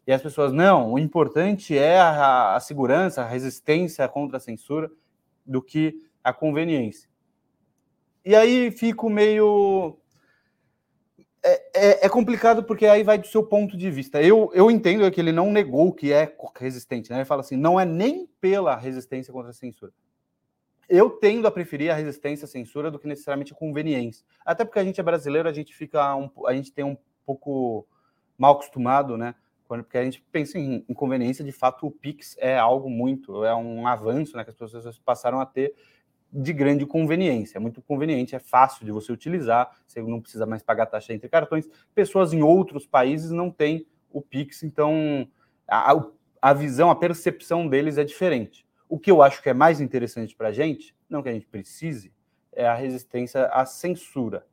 E 0.05 0.11
as 0.11 0.21
pessoas, 0.21 0.51
não, 0.51 0.93
o 0.93 0.99
importante 0.99 1.77
é 1.77 1.99
a, 1.99 2.55
a 2.55 2.59
segurança, 2.59 3.21
a 3.21 3.27
resistência 3.27 4.07
contra 4.07 4.37
a 4.37 4.39
censura 4.39 4.91
do 5.45 5.61
que 5.61 5.95
a 6.23 6.33
conveniência. 6.33 7.09
E 8.23 8.35
aí 8.35 8.71
fico 8.71 9.09
meio 9.09 9.97
é, 11.43 11.61
é, 11.73 12.05
é, 12.05 12.09
complicado 12.09 12.63
porque 12.63 12.85
aí 12.85 13.03
vai 13.03 13.17
do 13.17 13.25
seu 13.25 13.43
ponto 13.43 13.75
de 13.75 13.89
vista. 13.89 14.21
Eu, 14.21 14.51
eu 14.53 14.69
entendo 14.69 15.09
que 15.09 15.19
ele 15.19 15.31
não 15.31 15.51
negou 15.51 15.91
que 15.91 16.13
é 16.13 16.35
resistente, 16.55 17.09
né? 17.09 17.17
Ele 17.17 17.25
fala 17.25 17.41
assim, 17.41 17.57
não 17.57 17.79
é 17.79 17.85
nem 17.85 18.27
pela 18.39 18.75
resistência 18.75 19.33
contra 19.33 19.49
a 19.49 19.53
censura. 19.53 19.91
Eu 20.87 21.09
tendo 21.09 21.47
a 21.47 21.51
preferir 21.51 21.89
a 21.91 21.95
resistência 21.95 22.45
à 22.45 22.47
censura 22.47 22.91
do 22.91 22.99
que 22.99 23.07
necessariamente 23.07 23.53
a 23.53 23.55
conveniência. 23.55 24.25
Até 24.45 24.63
porque 24.63 24.79
a 24.79 24.83
gente 24.83 24.99
é 24.99 25.03
brasileiro, 25.03 25.49
a 25.49 25.53
gente 25.53 25.73
fica 25.73 26.15
um, 26.15 26.29
a 26.45 26.53
gente 26.53 26.71
tem 26.71 26.85
um 26.85 26.97
pouco 27.25 27.87
mal 28.37 28.53
acostumado, 28.53 29.17
né? 29.17 29.33
Porque 29.67 29.97
a 29.97 30.03
gente 30.03 30.21
pensa 30.31 30.59
em 30.59 30.85
inconveniência, 30.89 31.45
de 31.45 31.51
fato 31.51 31.87
o 31.87 31.91
Pix 31.91 32.35
é 32.39 32.57
algo 32.57 32.89
muito, 32.89 33.45
é 33.45 33.55
um 33.55 33.87
avanço, 33.87 34.35
né? 34.35 34.43
Que 34.43 34.49
as 34.49 34.55
pessoas 34.55 34.99
passaram 34.99 35.39
a 35.39 35.45
ter 35.45 35.73
de 36.31 36.53
grande 36.53 36.85
conveniência. 36.85 37.57
É 37.57 37.59
muito 37.59 37.81
conveniente, 37.81 38.35
é 38.35 38.39
fácil 38.39 38.85
de 38.85 38.91
você 38.91 39.11
utilizar, 39.11 39.71
você 39.85 40.01
não 40.01 40.21
precisa 40.21 40.45
mais 40.45 40.63
pagar 40.63 40.85
taxa 40.85 41.13
entre 41.13 41.27
cartões. 41.27 41.67
Pessoas 41.93 42.33
em 42.33 42.41
outros 42.41 42.85
países 42.85 43.31
não 43.31 43.51
têm 43.51 43.85
o 44.11 44.21
Pix, 44.21 44.63
então 44.63 45.27
a, 45.67 45.93
a 46.41 46.53
visão, 46.53 46.89
a 46.89 46.95
percepção 46.95 47.67
deles 47.67 47.97
é 47.97 48.03
diferente. 48.03 48.65
O 48.87 48.97
que 48.97 49.11
eu 49.11 49.21
acho 49.21 49.41
que 49.41 49.49
é 49.49 49.53
mais 49.53 49.81
interessante 49.81 50.35
para 50.35 50.49
a 50.49 50.51
gente, 50.51 50.95
não 51.09 51.21
que 51.21 51.29
a 51.29 51.33
gente 51.33 51.47
precise, 51.47 52.13
é 52.53 52.67
a 52.67 52.75
resistência 52.75 53.45
à 53.47 53.65
censura. 53.65 54.45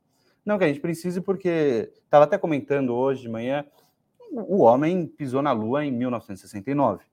Não 0.45 0.57
que 0.57 0.63
a 0.63 0.67
gente 0.67 0.79
precise, 0.79 1.21
porque 1.21 1.91
estava 2.03 2.23
até 2.23 2.37
comentando 2.37 2.95
hoje 2.95 3.21
de 3.21 3.29
manhã, 3.29 3.65
o 4.31 4.59
homem 4.59 5.05
pisou 5.05 5.41
na 5.41 5.51
Lua 5.51 5.85
em 5.85 5.91
1969 5.91 7.03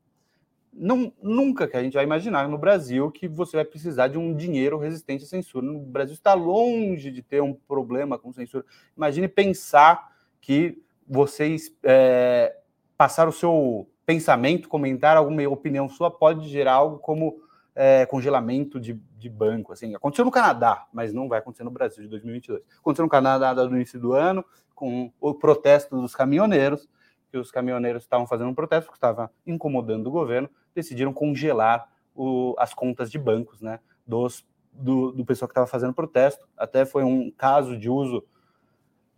não, 0.78 1.12
nunca 1.23 1.66
que 1.66 1.76
a 1.76 1.83
gente 1.83 1.95
vai 1.95 2.04
imaginar 2.04 2.49
no 2.49 2.59
Brasil 2.59 3.11
que 3.11 3.26
você 3.26 3.56
vai 3.56 3.64
precisar 3.64 4.09
de 4.09 4.18
um 4.18 4.35
dinheiro 4.35 4.78
resistente 4.78 5.25
à 5.25 5.26
censura. 5.26 5.64
No 5.64 5.78
Brasil 5.78 6.14
está 6.14 6.35
longe 6.35 7.11
de 7.11 7.23
ter 7.23 7.42
um 7.42 7.54
problema 7.54 8.18
com 8.18 8.33
censura. 8.33 8.64
Imagine 8.97 9.26
pensar 9.26 10.12
que 10.40 10.83
vocês 11.09 11.75
é, 11.83 12.56
passar 12.97 13.26
o 13.26 13.33
seu 13.33 13.88
pensamento, 14.04 14.68
comentar 14.68 15.16
alguma 15.16 15.49
opinião 15.49 15.88
sua 15.88 16.11
pode 16.11 16.49
gerar 16.49 16.75
algo 16.75 16.99
como 16.99 17.40
é, 17.75 18.04
congelamento 18.06 18.78
de, 18.78 18.95
de 19.16 19.30
banco. 19.30 19.73
Assim, 19.73 19.95
aconteceu 19.95 20.25
no 20.25 20.30
Canadá, 20.30 20.87
mas 20.92 21.12
não 21.12 21.28
vai 21.28 21.38
acontecer 21.38 21.64
no 21.64 21.71
Brasil 21.71 22.02
de 22.04 22.11
2022. 22.11 22.62
Aconteceu 22.78 23.04
no 23.04 23.11
Canadá 23.11 23.54
no 23.54 23.76
início 23.76 23.99
do 23.99 24.12
ano, 24.12 24.45
com 24.75 25.11
o 25.18 25.33
protesto 25.33 26.00
dos 26.00 26.14
caminhoneiros, 26.14 26.87
que 27.30 27.38
os 27.38 27.50
caminhoneiros 27.50 28.02
estavam 28.02 28.26
fazendo 28.26 28.50
um 28.50 28.54
protesto 28.54 28.90
que 28.90 28.97
estava 28.97 29.30
incomodando 29.47 30.06
o 30.09 30.11
governo 30.11 30.50
decidiram 30.76 31.12
congelar 31.12 31.88
o, 32.14 32.54
as 32.59 32.73
contas 32.73 33.11
de 33.11 33.18
bancos, 33.18 33.61
né, 33.61 33.80
dos, 34.06 34.47
do, 34.73 35.12
do 35.12 35.25
pessoal 35.25 35.49
que 35.49 35.52
estava 35.52 35.66
fazendo 35.66 35.92
protesto. 35.92 36.49
Até 36.56 36.87
foi 36.87 37.04
um 37.04 37.30
caso 37.30 37.76
de 37.76 37.90
uso 37.90 38.25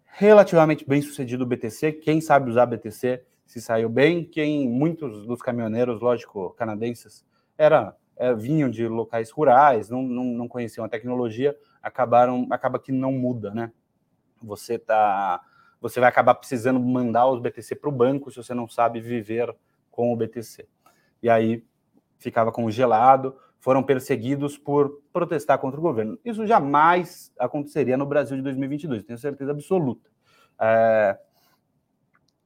relativamente 0.04 0.86
bem 0.86 1.00
sucedido 1.00 1.44
do 1.44 1.48
BTC. 1.48 1.92
Quem 1.92 2.20
sabe 2.20 2.50
usar 2.50 2.66
BTC 2.66 3.22
se 3.46 3.60
saiu 3.60 3.88
bem. 3.88 4.24
Quem 4.24 4.68
muitos 4.68 5.26
dos 5.26 5.40
caminhoneiros, 5.40 6.00
lógico, 6.00 6.50
canadenses, 6.50 7.24
era, 7.56 7.96
é, 8.16 8.34
vinham 8.34 8.68
de 8.68 8.86
locais 8.88 9.30
rurais, 9.30 9.88
não, 9.88 10.02
não, 10.02 10.24
não 10.24 10.48
conheciam 10.48 10.84
a 10.84 10.88
tecnologia, 10.88 11.56
acabaram 11.82 12.46
acaba 12.50 12.78
que 12.78 12.92
não 12.92 13.12
muda, 13.12 13.54
né? 13.54 13.72
Você 14.42 14.78
tá 14.78 15.40
você 15.80 16.00
vai 16.00 16.08
acabar 16.08 16.34
precisando 16.34 16.80
mandar 16.80 17.28
os 17.28 17.40
BTC 17.40 17.76
para 17.76 17.88
o 17.88 17.92
banco 17.92 18.32
se 18.32 18.36
você 18.36 18.52
não 18.52 18.68
sabe 18.68 19.00
viver 19.00 19.54
com 19.92 20.12
o 20.12 20.16
BTC 20.16 20.66
e 21.22 21.28
aí 21.28 21.64
ficava 22.18 22.50
congelado, 22.52 23.37
foram 23.60 23.82
perseguidos 23.82 24.56
por 24.56 25.02
protestar 25.12 25.58
contra 25.58 25.78
o 25.78 25.82
governo. 25.82 26.18
Isso 26.25 26.46
jamais 26.46 27.32
aconteceria 27.38 27.96
no 27.96 28.06
Brasil 28.06 28.37
de 28.37 28.42
2022, 28.42 29.04
tenho 29.04 29.18
certeza 29.18 29.50
absoluta. 29.50 30.08
É... 30.60 31.18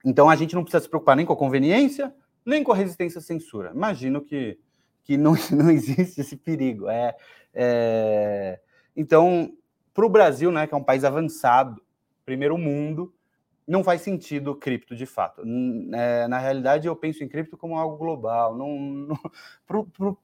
Então 0.05 0.29
a 0.29 0.37
gente 0.37 0.55
não 0.55 0.62
precisa 0.62 0.83
se 0.83 0.88
preocupar 0.88 1.17
nem 1.17 1.26
com 1.26 1.33
a 1.33 1.37
conveniência, 1.37 2.14
nem 2.45 2.64
com 2.64 2.73
a 2.73 2.76
resistência 2.76 3.19
à 3.19 3.23
censura. 3.23 3.73
Imagino 3.75 4.21
que, 4.21 4.59
que 5.05 5.17
não, 5.17 5.35
não 5.52 5.71
existe 5.71 6.21
esse 6.21 6.37
perigo. 6.37 6.88
É, 6.88 7.14
é... 7.55 8.61
Então, 8.97 9.52
para 9.95 10.07
o 10.07 10.11
Brasil, 10.11 10.50
né, 10.50 10.67
que 10.67 10.75
é 10.75 10.76
um 10.76 10.85
país 10.85 11.05
avançado 11.05 11.81
primeiro 12.25 12.57
mundo, 12.57 13.12
não 13.66 13.85
faz 13.85 14.00
sentido 14.02 14.54
cripto 14.54 14.95
de 14.95 15.07
fato. 15.07 15.42
É, 15.95 16.26
na 16.28 16.38
realidade, 16.38 16.87
eu 16.87 16.97
penso 16.97 17.23
em 17.23 17.28
cripto 17.28 17.57
como 17.57 17.76
algo 17.76 17.97
global. 17.97 18.57
Não, 18.57 18.78
não 18.78 19.19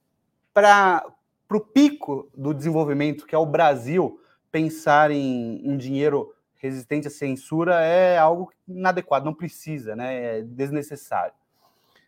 Para 0.52 1.04
o 1.52 1.60
pico 1.60 2.28
do 2.36 2.52
desenvolvimento, 2.52 3.26
que 3.26 3.34
é 3.34 3.38
o 3.38 3.46
Brasil, 3.46 4.20
pensar 4.50 5.10
em 5.10 5.62
um 5.64 5.76
dinheiro 5.76 6.34
resistente 6.56 7.06
à 7.06 7.10
censura 7.10 7.80
é 7.80 8.18
algo 8.18 8.52
inadequado, 8.66 9.24
não 9.24 9.34
precisa, 9.34 9.94
né? 9.94 10.38
é 10.38 10.42
desnecessário. 10.42 11.34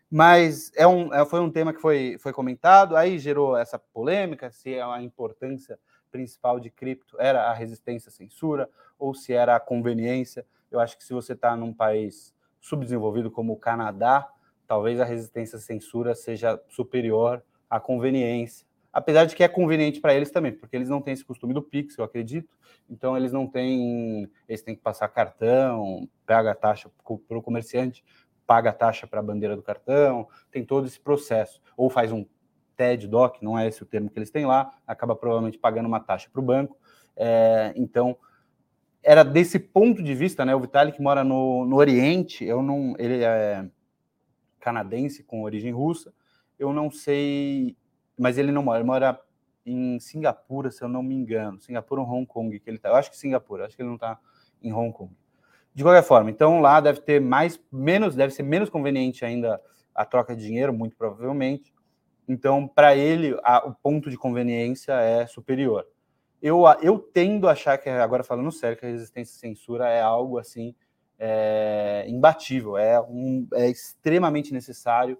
Mas 0.09 0.71
é 0.75 0.85
um, 0.85 1.13
é, 1.13 1.25
foi 1.25 1.39
um 1.39 1.49
tema 1.49 1.73
que 1.73 1.79
foi, 1.79 2.17
foi 2.19 2.33
comentado, 2.33 2.97
aí 2.97 3.17
gerou 3.17 3.55
essa 3.55 3.79
polêmica, 3.79 4.51
se 4.51 4.77
a 4.77 5.01
importância 5.01 5.79
principal 6.11 6.59
de 6.59 6.69
cripto 6.69 7.15
era 7.17 7.43
a 7.43 7.53
resistência 7.53 8.09
à 8.09 8.11
censura 8.11 8.69
ou 8.99 9.13
se 9.13 9.31
era 9.31 9.55
a 9.55 9.59
conveniência. 9.59 10.45
Eu 10.71 10.79
acho 10.79 10.97
que 10.97 11.03
se 11.03 11.13
você 11.13 11.33
está 11.33 11.55
num 11.55 11.73
país 11.73 12.33
subdesenvolvido 12.59 13.29
como 13.29 13.53
o 13.53 13.57
Canadá, 13.57 14.29
talvez 14.65 14.99
a 14.99 15.05
resistência 15.05 15.57
à 15.57 15.59
censura 15.59 16.15
seja 16.15 16.61
superior 16.69 17.43
à 17.69 17.79
conveniência. 17.79 18.65
Apesar 18.93 19.25
de 19.25 19.35
que 19.35 19.43
é 19.43 19.47
conveniente 19.47 20.01
para 20.01 20.13
eles 20.13 20.31
também, 20.31 20.51
porque 20.51 20.75
eles 20.75 20.89
não 20.89 21.01
têm 21.01 21.13
esse 21.13 21.23
costume 21.23 21.53
do 21.53 21.61
Pix, 21.61 21.97
eu 21.97 22.03
acredito. 22.03 22.53
Então 22.89 23.15
eles 23.15 23.31
não 23.31 23.47
têm, 23.47 24.29
eles 24.47 24.61
têm 24.61 24.75
que 24.75 24.81
passar 24.81 25.07
cartão, 25.07 26.07
paga 26.25 26.51
a 26.51 26.55
taxa 26.55 26.89
para 27.27 27.37
o 27.37 27.41
comerciante, 27.41 28.03
paga 28.45 28.69
a 28.69 28.73
taxa 28.73 29.07
para 29.07 29.21
a 29.21 29.23
bandeira 29.23 29.55
do 29.55 29.61
cartão, 29.61 30.27
tem 30.51 30.65
todo 30.65 30.87
esse 30.87 30.99
processo. 30.99 31.61
Ou 31.77 31.89
faz 31.89 32.11
um 32.11 32.25
TED 32.75 33.07
DOC, 33.07 33.41
não 33.41 33.57
é 33.57 33.67
esse 33.67 33.81
o 33.81 33.85
termo 33.85 34.09
que 34.09 34.19
eles 34.19 34.29
têm 34.29 34.45
lá, 34.45 34.73
acaba 34.85 35.15
provavelmente 35.15 35.57
pagando 35.57 35.85
uma 35.85 35.99
taxa 35.99 36.29
para 36.31 36.41
o 36.41 36.43
banco. 36.43 36.77
É, 37.15 37.71
então, 37.77 38.17
era 39.03 39.23
desse 39.23 39.59
ponto 39.59 40.03
de 40.03 40.13
vista, 40.13 40.45
né? 40.45 40.55
O 40.55 40.59
Vitalik 40.59 41.01
mora 41.01 41.23
no, 41.23 41.65
no 41.65 41.77
Oriente, 41.77 42.45
eu 42.45 42.61
não, 42.61 42.95
ele 42.97 43.23
é 43.23 43.67
canadense 44.59 45.23
com 45.23 45.43
origem 45.43 45.71
russa, 45.71 46.13
eu 46.59 46.71
não 46.71 46.91
sei, 46.91 47.75
mas 48.17 48.37
ele 48.37 48.51
não 48.51 48.63
mora, 48.63 48.79
ele 48.79 48.87
mora 48.87 49.19
em 49.65 49.99
Singapura, 49.99 50.71
se 50.71 50.83
eu 50.83 50.87
não 50.87 51.01
me 51.01 51.15
engano, 51.15 51.59
Singapura 51.59 52.01
ou 52.01 52.07
Hong 52.07 52.25
Kong 52.25 52.59
que 52.59 52.69
ele 52.69 52.77
tá. 52.77 52.89
Eu 52.89 52.95
acho 52.95 53.09
que 53.09 53.17
Singapura, 53.17 53.65
acho 53.65 53.75
que 53.75 53.81
ele 53.81 53.89
não 53.89 53.95
está 53.95 54.19
em 54.61 54.71
Hong 54.71 54.91
Kong. 54.93 55.11
De 55.73 55.83
qualquer 55.83 56.03
forma, 56.03 56.29
então 56.29 56.59
lá 56.59 56.79
deve 56.79 57.01
ter 57.01 57.19
mais, 57.19 57.59
menos, 57.71 58.15
deve 58.15 58.33
ser 58.33 58.43
menos 58.43 58.69
conveniente 58.69 59.25
ainda 59.25 59.59
a 59.95 60.05
troca 60.05 60.35
de 60.35 60.43
dinheiro, 60.43 60.73
muito 60.73 60.95
provavelmente. 60.95 61.73
Então, 62.27 62.67
para 62.67 62.95
ele, 62.95 63.37
a, 63.43 63.67
o 63.67 63.73
ponto 63.73 64.09
de 64.09 64.17
conveniência 64.17 64.93
é 64.93 65.25
superior. 65.25 65.85
Eu, 66.41 66.63
eu 66.81 66.97
tendo 66.97 67.47
a 67.47 67.51
achar 67.51 67.77
que, 67.77 67.89
agora 67.89 68.23
falando 68.23 68.51
sério, 68.51 68.77
que 68.77 68.85
a 68.85 68.89
resistência 68.89 69.35
à 69.35 69.39
censura 69.39 69.89
é 69.89 70.01
algo 70.01 70.39
assim 70.39 70.73
é, 71.19 72.05
imbatível, 72.07 72.77
é, 72.77 72.99
um, 72.99 73.47
é 73.53 73.69
extremamente 73.69 74.51
necessário, 74.51 75.19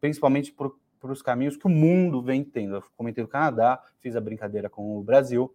principalmente 0.00 0.52
para 0.52 1.12
os 1.12 1.22
caminhos 1.22 1.56
que 1.56 1.66
o 1.66 1.70
mundo 1.70 2.20
vem 2.20 2.42
tendo. 2.42 2.76
Eu 2.76 2.84
comentei 2.96 3.22
o 3.22 3.28
Canadá, 3.28 3.80
fiz 4.00 4.16
a 4.16 4.20
brincadeira 4.20 4.68
com 4.68 4.98
o 4.98 5.02
Brasil, 5.04 5.54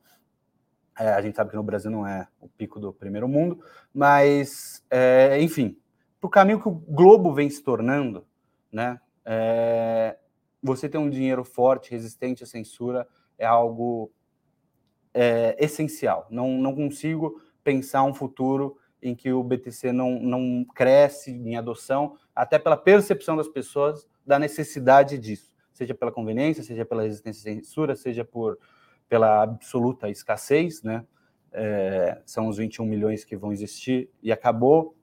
é, 0.98 1.10
a 1.10 1.22
gente 1.22 1.36
sabe 1.36 1.50
que 1.50 1.56
no 1.56 1.64
Brasil 1.64 1.90
não 1.90 2.06
é 2.06 2.28
o 2.40 2.48
pico 2.48 2.80
do 2.80 2.94
primeiro 2.94 3.28
mundo, 3.28 3.60
mas, 3.94 4.86
é, 4.90 5.42
enfim, 5.42 5.78
para 6.20 6.28
o 6.28 6.30
caminho 6.30 6.62
que 6.62 6.68
o 6.68 6.72
globo 6.72 7.34
vem 7.34 7.50
se 7.50 7.64
tornando, 7.64 8.26
né? 8.72 9.00
É, 9.26 10.18
você 10.62 10.88
ter 10.88 10.98
um 10.98 11.10
dinheiro 11.10 11.44
forte, 11.44 11.92
resistente 11.92 12.44
à 12.44 12.48
censura, 12.48 13.08
é 13.38 13.46
algo 13.46 14.12
é, 15.14 15.56
essencial. 15.60 16.28
Não, 16.30 16.50
não 16.58 16.76
consigo 16.76 17.42
pensar 17.64 18.04
um 18.04 18.14
futuro 18.14 18.78
em 19.02 19.16
que 19.16 19.32
o 19.32 19.44
BTC 19.44 19.92
não, 19.92 20.20
não 20.20 20.66
cresce 20.76 21.32
em 21.32 21.56
adoção, 21.56 22.18
até 22.36 22.60
pela 22.60 22.78
percepção 22.78 23.36
das 23.36 23.48
pessoas 23.48 24.08
da 24.26 24.38
necessidade 24.38 25.18
disso, 25.18 25.56
seja 25.74 25.94
pela 25.96 26.12
conveniência, 26.12 26.64
seja 26.64 26.86
pela 26.86 27.04
resistência 27.04 27.52
à 27.52 27.56
censura, 27.56 27.96
seja 27.96 28.24
por 28.24 28.58
pela 29.10 29.44
absoluta 29.44 30.10
escassez, 30.10 30.82
né? 30.84 31.06
É, 31.52 32.22
são 32.26 32.48
os 32.48 32.56
21 32.56 32.86
milhões 32.86 33.26
que 33.26 33.36
vão 33.36 33.52
existir 33.52 34.10
e 34.24 34.32
acabou. 34.32 34.96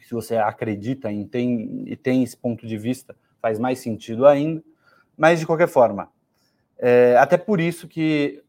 Se 0.00 0.12
você 0.12 0.36
acredita 0.36 1.12
em 1.12 1.24
tem, 1.24 1.84
e 1.86 1.94
tem 1.94 2.24
esse 2.24 2.36
ponto 2.36 2.66
de 2.66 2.76
vista, 2.76 3.14
faz 3.40 3.56
mais 3.56 3.78
sentido 3.78 4.26
ainda. 4.26 4.64
Mas 5.16 5.38
de 5.38 5.46
qualquer 5.46 5.68
forma, 5.68 6.10
é, 6.76 7.16
até 7.16 7.36
por 7.38 7.60
isso 7.60 7.86
que 7.86 8.42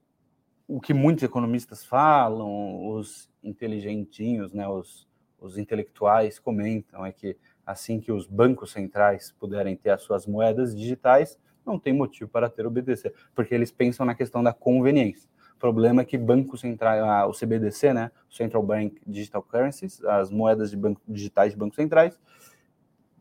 o 0.67 0.82
que 0.82 0.93
muitos 0.93 1.23
economistas 1.23 1.86
falam, 1.86 2.88
os 2.89 3.30
inteligentinhos, 3.43 4.51
né, 4.54 4.67
os, 4.67 5.08
os 5.39 5.58
intelectuais 5.58 6.39
comentam 6.39 7.06
é 7.06 7.12
que 7.12 7.38
assim 7.65 7.99
que 7.99 8.12
os 8.12 8.28
bancos 8.28 8.71
centrais 8.71 9.34
puderem 9.39 9.75
ter 9.75 9.91
as 9.91 10.01
suas 10.01 10.25
moedas 10.25 10.75
digitais, 10.75 11.39
não 11.65 11.80
tem 11.80 11.93
motivo 11.93 12.30
para 12.30 12.49
ter 12.49 12.65
o 12.65 12.71
BTC, 12.71 13.13
porque 13.34 13.54
eles 13.54 13.71
pensam 13.71 14.06
na 14.06 14.13
questão 14.13 14.43
da 14.43 14.54
conveniência. 14.54 15.30
O 15.56 15.60
problema 15.60 16.01
é 16.01 16.06
que 16.06 16.17
banco 16.17 16.58
central, 16.58 17.30
o 17.30 17.34
CBDC, 17.34 17.93
né, 17.93 18.12
Central 18.30 18.62
Bank 18.62 19.01
Digital 19.08 19.41
Currencies, 19.41 20.04
as 20.04 20.30
moedas 20.30 20.69
de 20.69 20.78
banco, 20.78 21.01
digitais 21.08 21.54
de 21.54 21.58
bancos 21.58 21.75
centrais, 21.75 22.19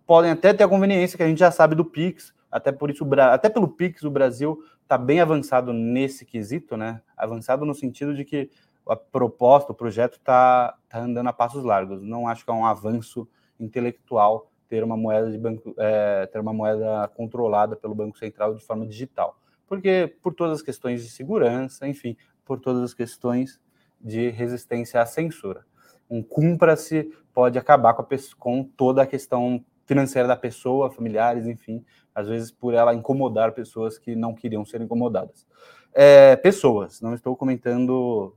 podem 0.06 0.30
até 0.30 0.52
ter 0.52 0.64
a 0.64 0.68
conveniência 0.68 1.16
que 1.16 1.22
a 1.22 1.28
gente 1.28 1.38
já 1.38 1.50
sabe 1.50 1.74
do 1.74 1.84
Pix, 1.84 2.34
até 2.54 2.70
por 2.70 2.88
isso, 2.88 3.04
até 3.18 3.48
pelo 3.48 3.66
Pix, 3.66 4.04
o 4.04 4.10
Brasil 4.12 4.62
está 4.80 4.96
bem 4.96 5.20
avançado 5.20 5.72
nesse 5.72 6.24
quesito, 6.24 6.76
né? 6.76 7.02
Avançado 7.16 7.66
no 7.66 7.74
sentido 7.74 8.14
de 8.14 8.24
que 8.24 8.48
a 8.88 8.94
proposta, 8.94 9.72
o 9.72 9.74
projeto 9.74 10.18
está 10.18 10.78
tá 10.88 11.00
andando 11.00 11.26
a 11.26 11.32
passos 11.32 11.64
largos. 11.64 12.00
Não 12.00 12.28
acho 12.28 12.44
que 12.44 12.50
é 12.52 12.54
um 12.54 12.64
avanço 12.64 13.26
intelectual 13.58 14.52
ter 14.68 14.84
uma 14.84 14.96
moeda 14.96 15.32
de 15.32 15.36
banco, 15.36 15.74
é, 15.76 16.26
ter 16.26 16.38
uma 16.38 16.52
moeda 16.52 17.10
controlada 17.16 17.74
pelo 17.74 17.92
Banco 17.92 18.16
Central 18.16 18.54
de 18.54 18.64
forma 18.64 18.86
digital. 18.86 19.36
Porque 19.66 20.14
por 20.22 20.32
todas 20.32 20.58
as 20.58 20.62
questões 20.62 21.02
de 21.02 21.10
segurança, 21.10 21.88
enfim, 21.88 22.16
por 22.44 22.60
todas 22.60 22.84
as 22.84 22.94
questões 22.94 23.60
de 24.00 24.30
resistência 24.30 25.02
à 25.02 25.06
censura. 25.06 25.66
Um 26.08 26.22
cumpra-se 26.22 27.10
pode 27.32 27.58
acabar 27.58 27.94
com, 27.94 28.02
a, 28.02 28.18
com 28.38 28.62
toda 28.62 29.02
a 29.02 29.06
questão 29.08 29.64
financeira 29.86 30.28
da 30.28 30.36
pessoa, 30.36 30.90
familiares, 30.90 31.46
enfim, 31.46 31.84
às 32.14 32.28
vezes 32.28 32.50
por 32.50 32.74
ela 32.74 32.94
incomodar 32.94 33.52
pessoas 33.52 33.98
que 33.98 34.14
não 34.14 34.34
queriam 34.34 34.64
ser 34.64 34.80
incomodadas. 34.80 35.46
É, 35.92 36.36
pessoas, 36.36 37.00
não 37.00 37.14
estou 37.14 37.36
comentando 37.36 38.36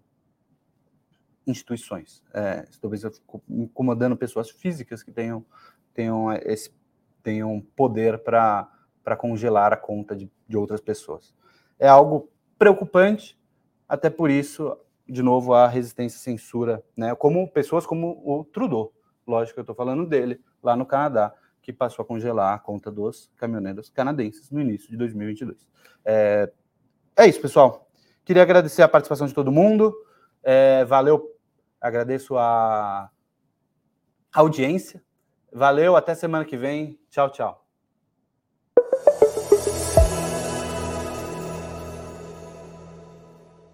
instituições. 1.46 2.24
É, 2.34 2.66
estou 2.70 2.92
incomodando 3.50 4.18
pessoas 4.18 4.50
físicas 4.50 5.02
que 5.02 5.12
tenham 5.12 5.46
tenham, 5.98 6.32
esse, 6.32 6.72
tenham 7.24 7.60
poder 7.76 8.20
para 8.20 8.70
congelar 9.18 9.74
a 9.74 9.78
conta 9.78 10.16
de, 10.16 10.32
de 10.48 10.56
outras 10.56 10.80
pessoas. 10.80 11.34
É 11.80 11.88
algo 11.88 12.30
preocupante, 12.60 13.36
até 13.90 14.08
por 14.08 14.30
isso, 14.30 14.78
de 15.10 15.24
novo, 15.24 15.56
a 15.56 15.68
resistência 15.68 16.18
à 16.18 16.20
censura, 16.20 16.84
né? 16.96 17.16
como 17.16 17.50
pessoas 17.50 17.84
como 17.84 18.22
o 18.24 18.44
Trudeau, 18.46 18.94
lógico 19.26 19.56
que 19.56 19.60
eu 19.60 19.63
estou 19.63 19.76
falando 19.76 20.06
dele, 20.06 20.40
lá 20.62 20.76
no 20.76 20.86
Canadá, 20.86 21.34
que 21.67 21.73
passou 21.73 22.01
a 22.01 22.06
congelar 22.06 22.56
a 22.56 22.60
conta 22.60 22.89
dos 22.89 23.30
caminhoneiros 23.36 23.89
canadenses 23.89 24.49
no 24.49 24.62
início 24.62 24.89
de 24.89 24.95
2022. 24.95 25.67
É, 26.06 26.49
é 27.17 27.27
isso, 27.27 27.41
pessoal. 27.41 27.89
Queria 28.23 28.41
agradecer 28.41 28.84
a 28.84 28.88
participação 28.88 29.27
de 29.27 29.34
todo 29.34 29.51
mundo. 29.51 29.93
É, 30.41 30.86
valeu, 30.86 31.30
agradeço 31.82 32.38
a 32.38 33.12
audiência 34.34 35.03
Valeu, 35.51 35.95
até 35.95 36.13
semana 36.13 36.45
que 36.45 36.56
vem. 36.56 36.99
Tchau, 37.10 37.30
tchau. 37.32 37.66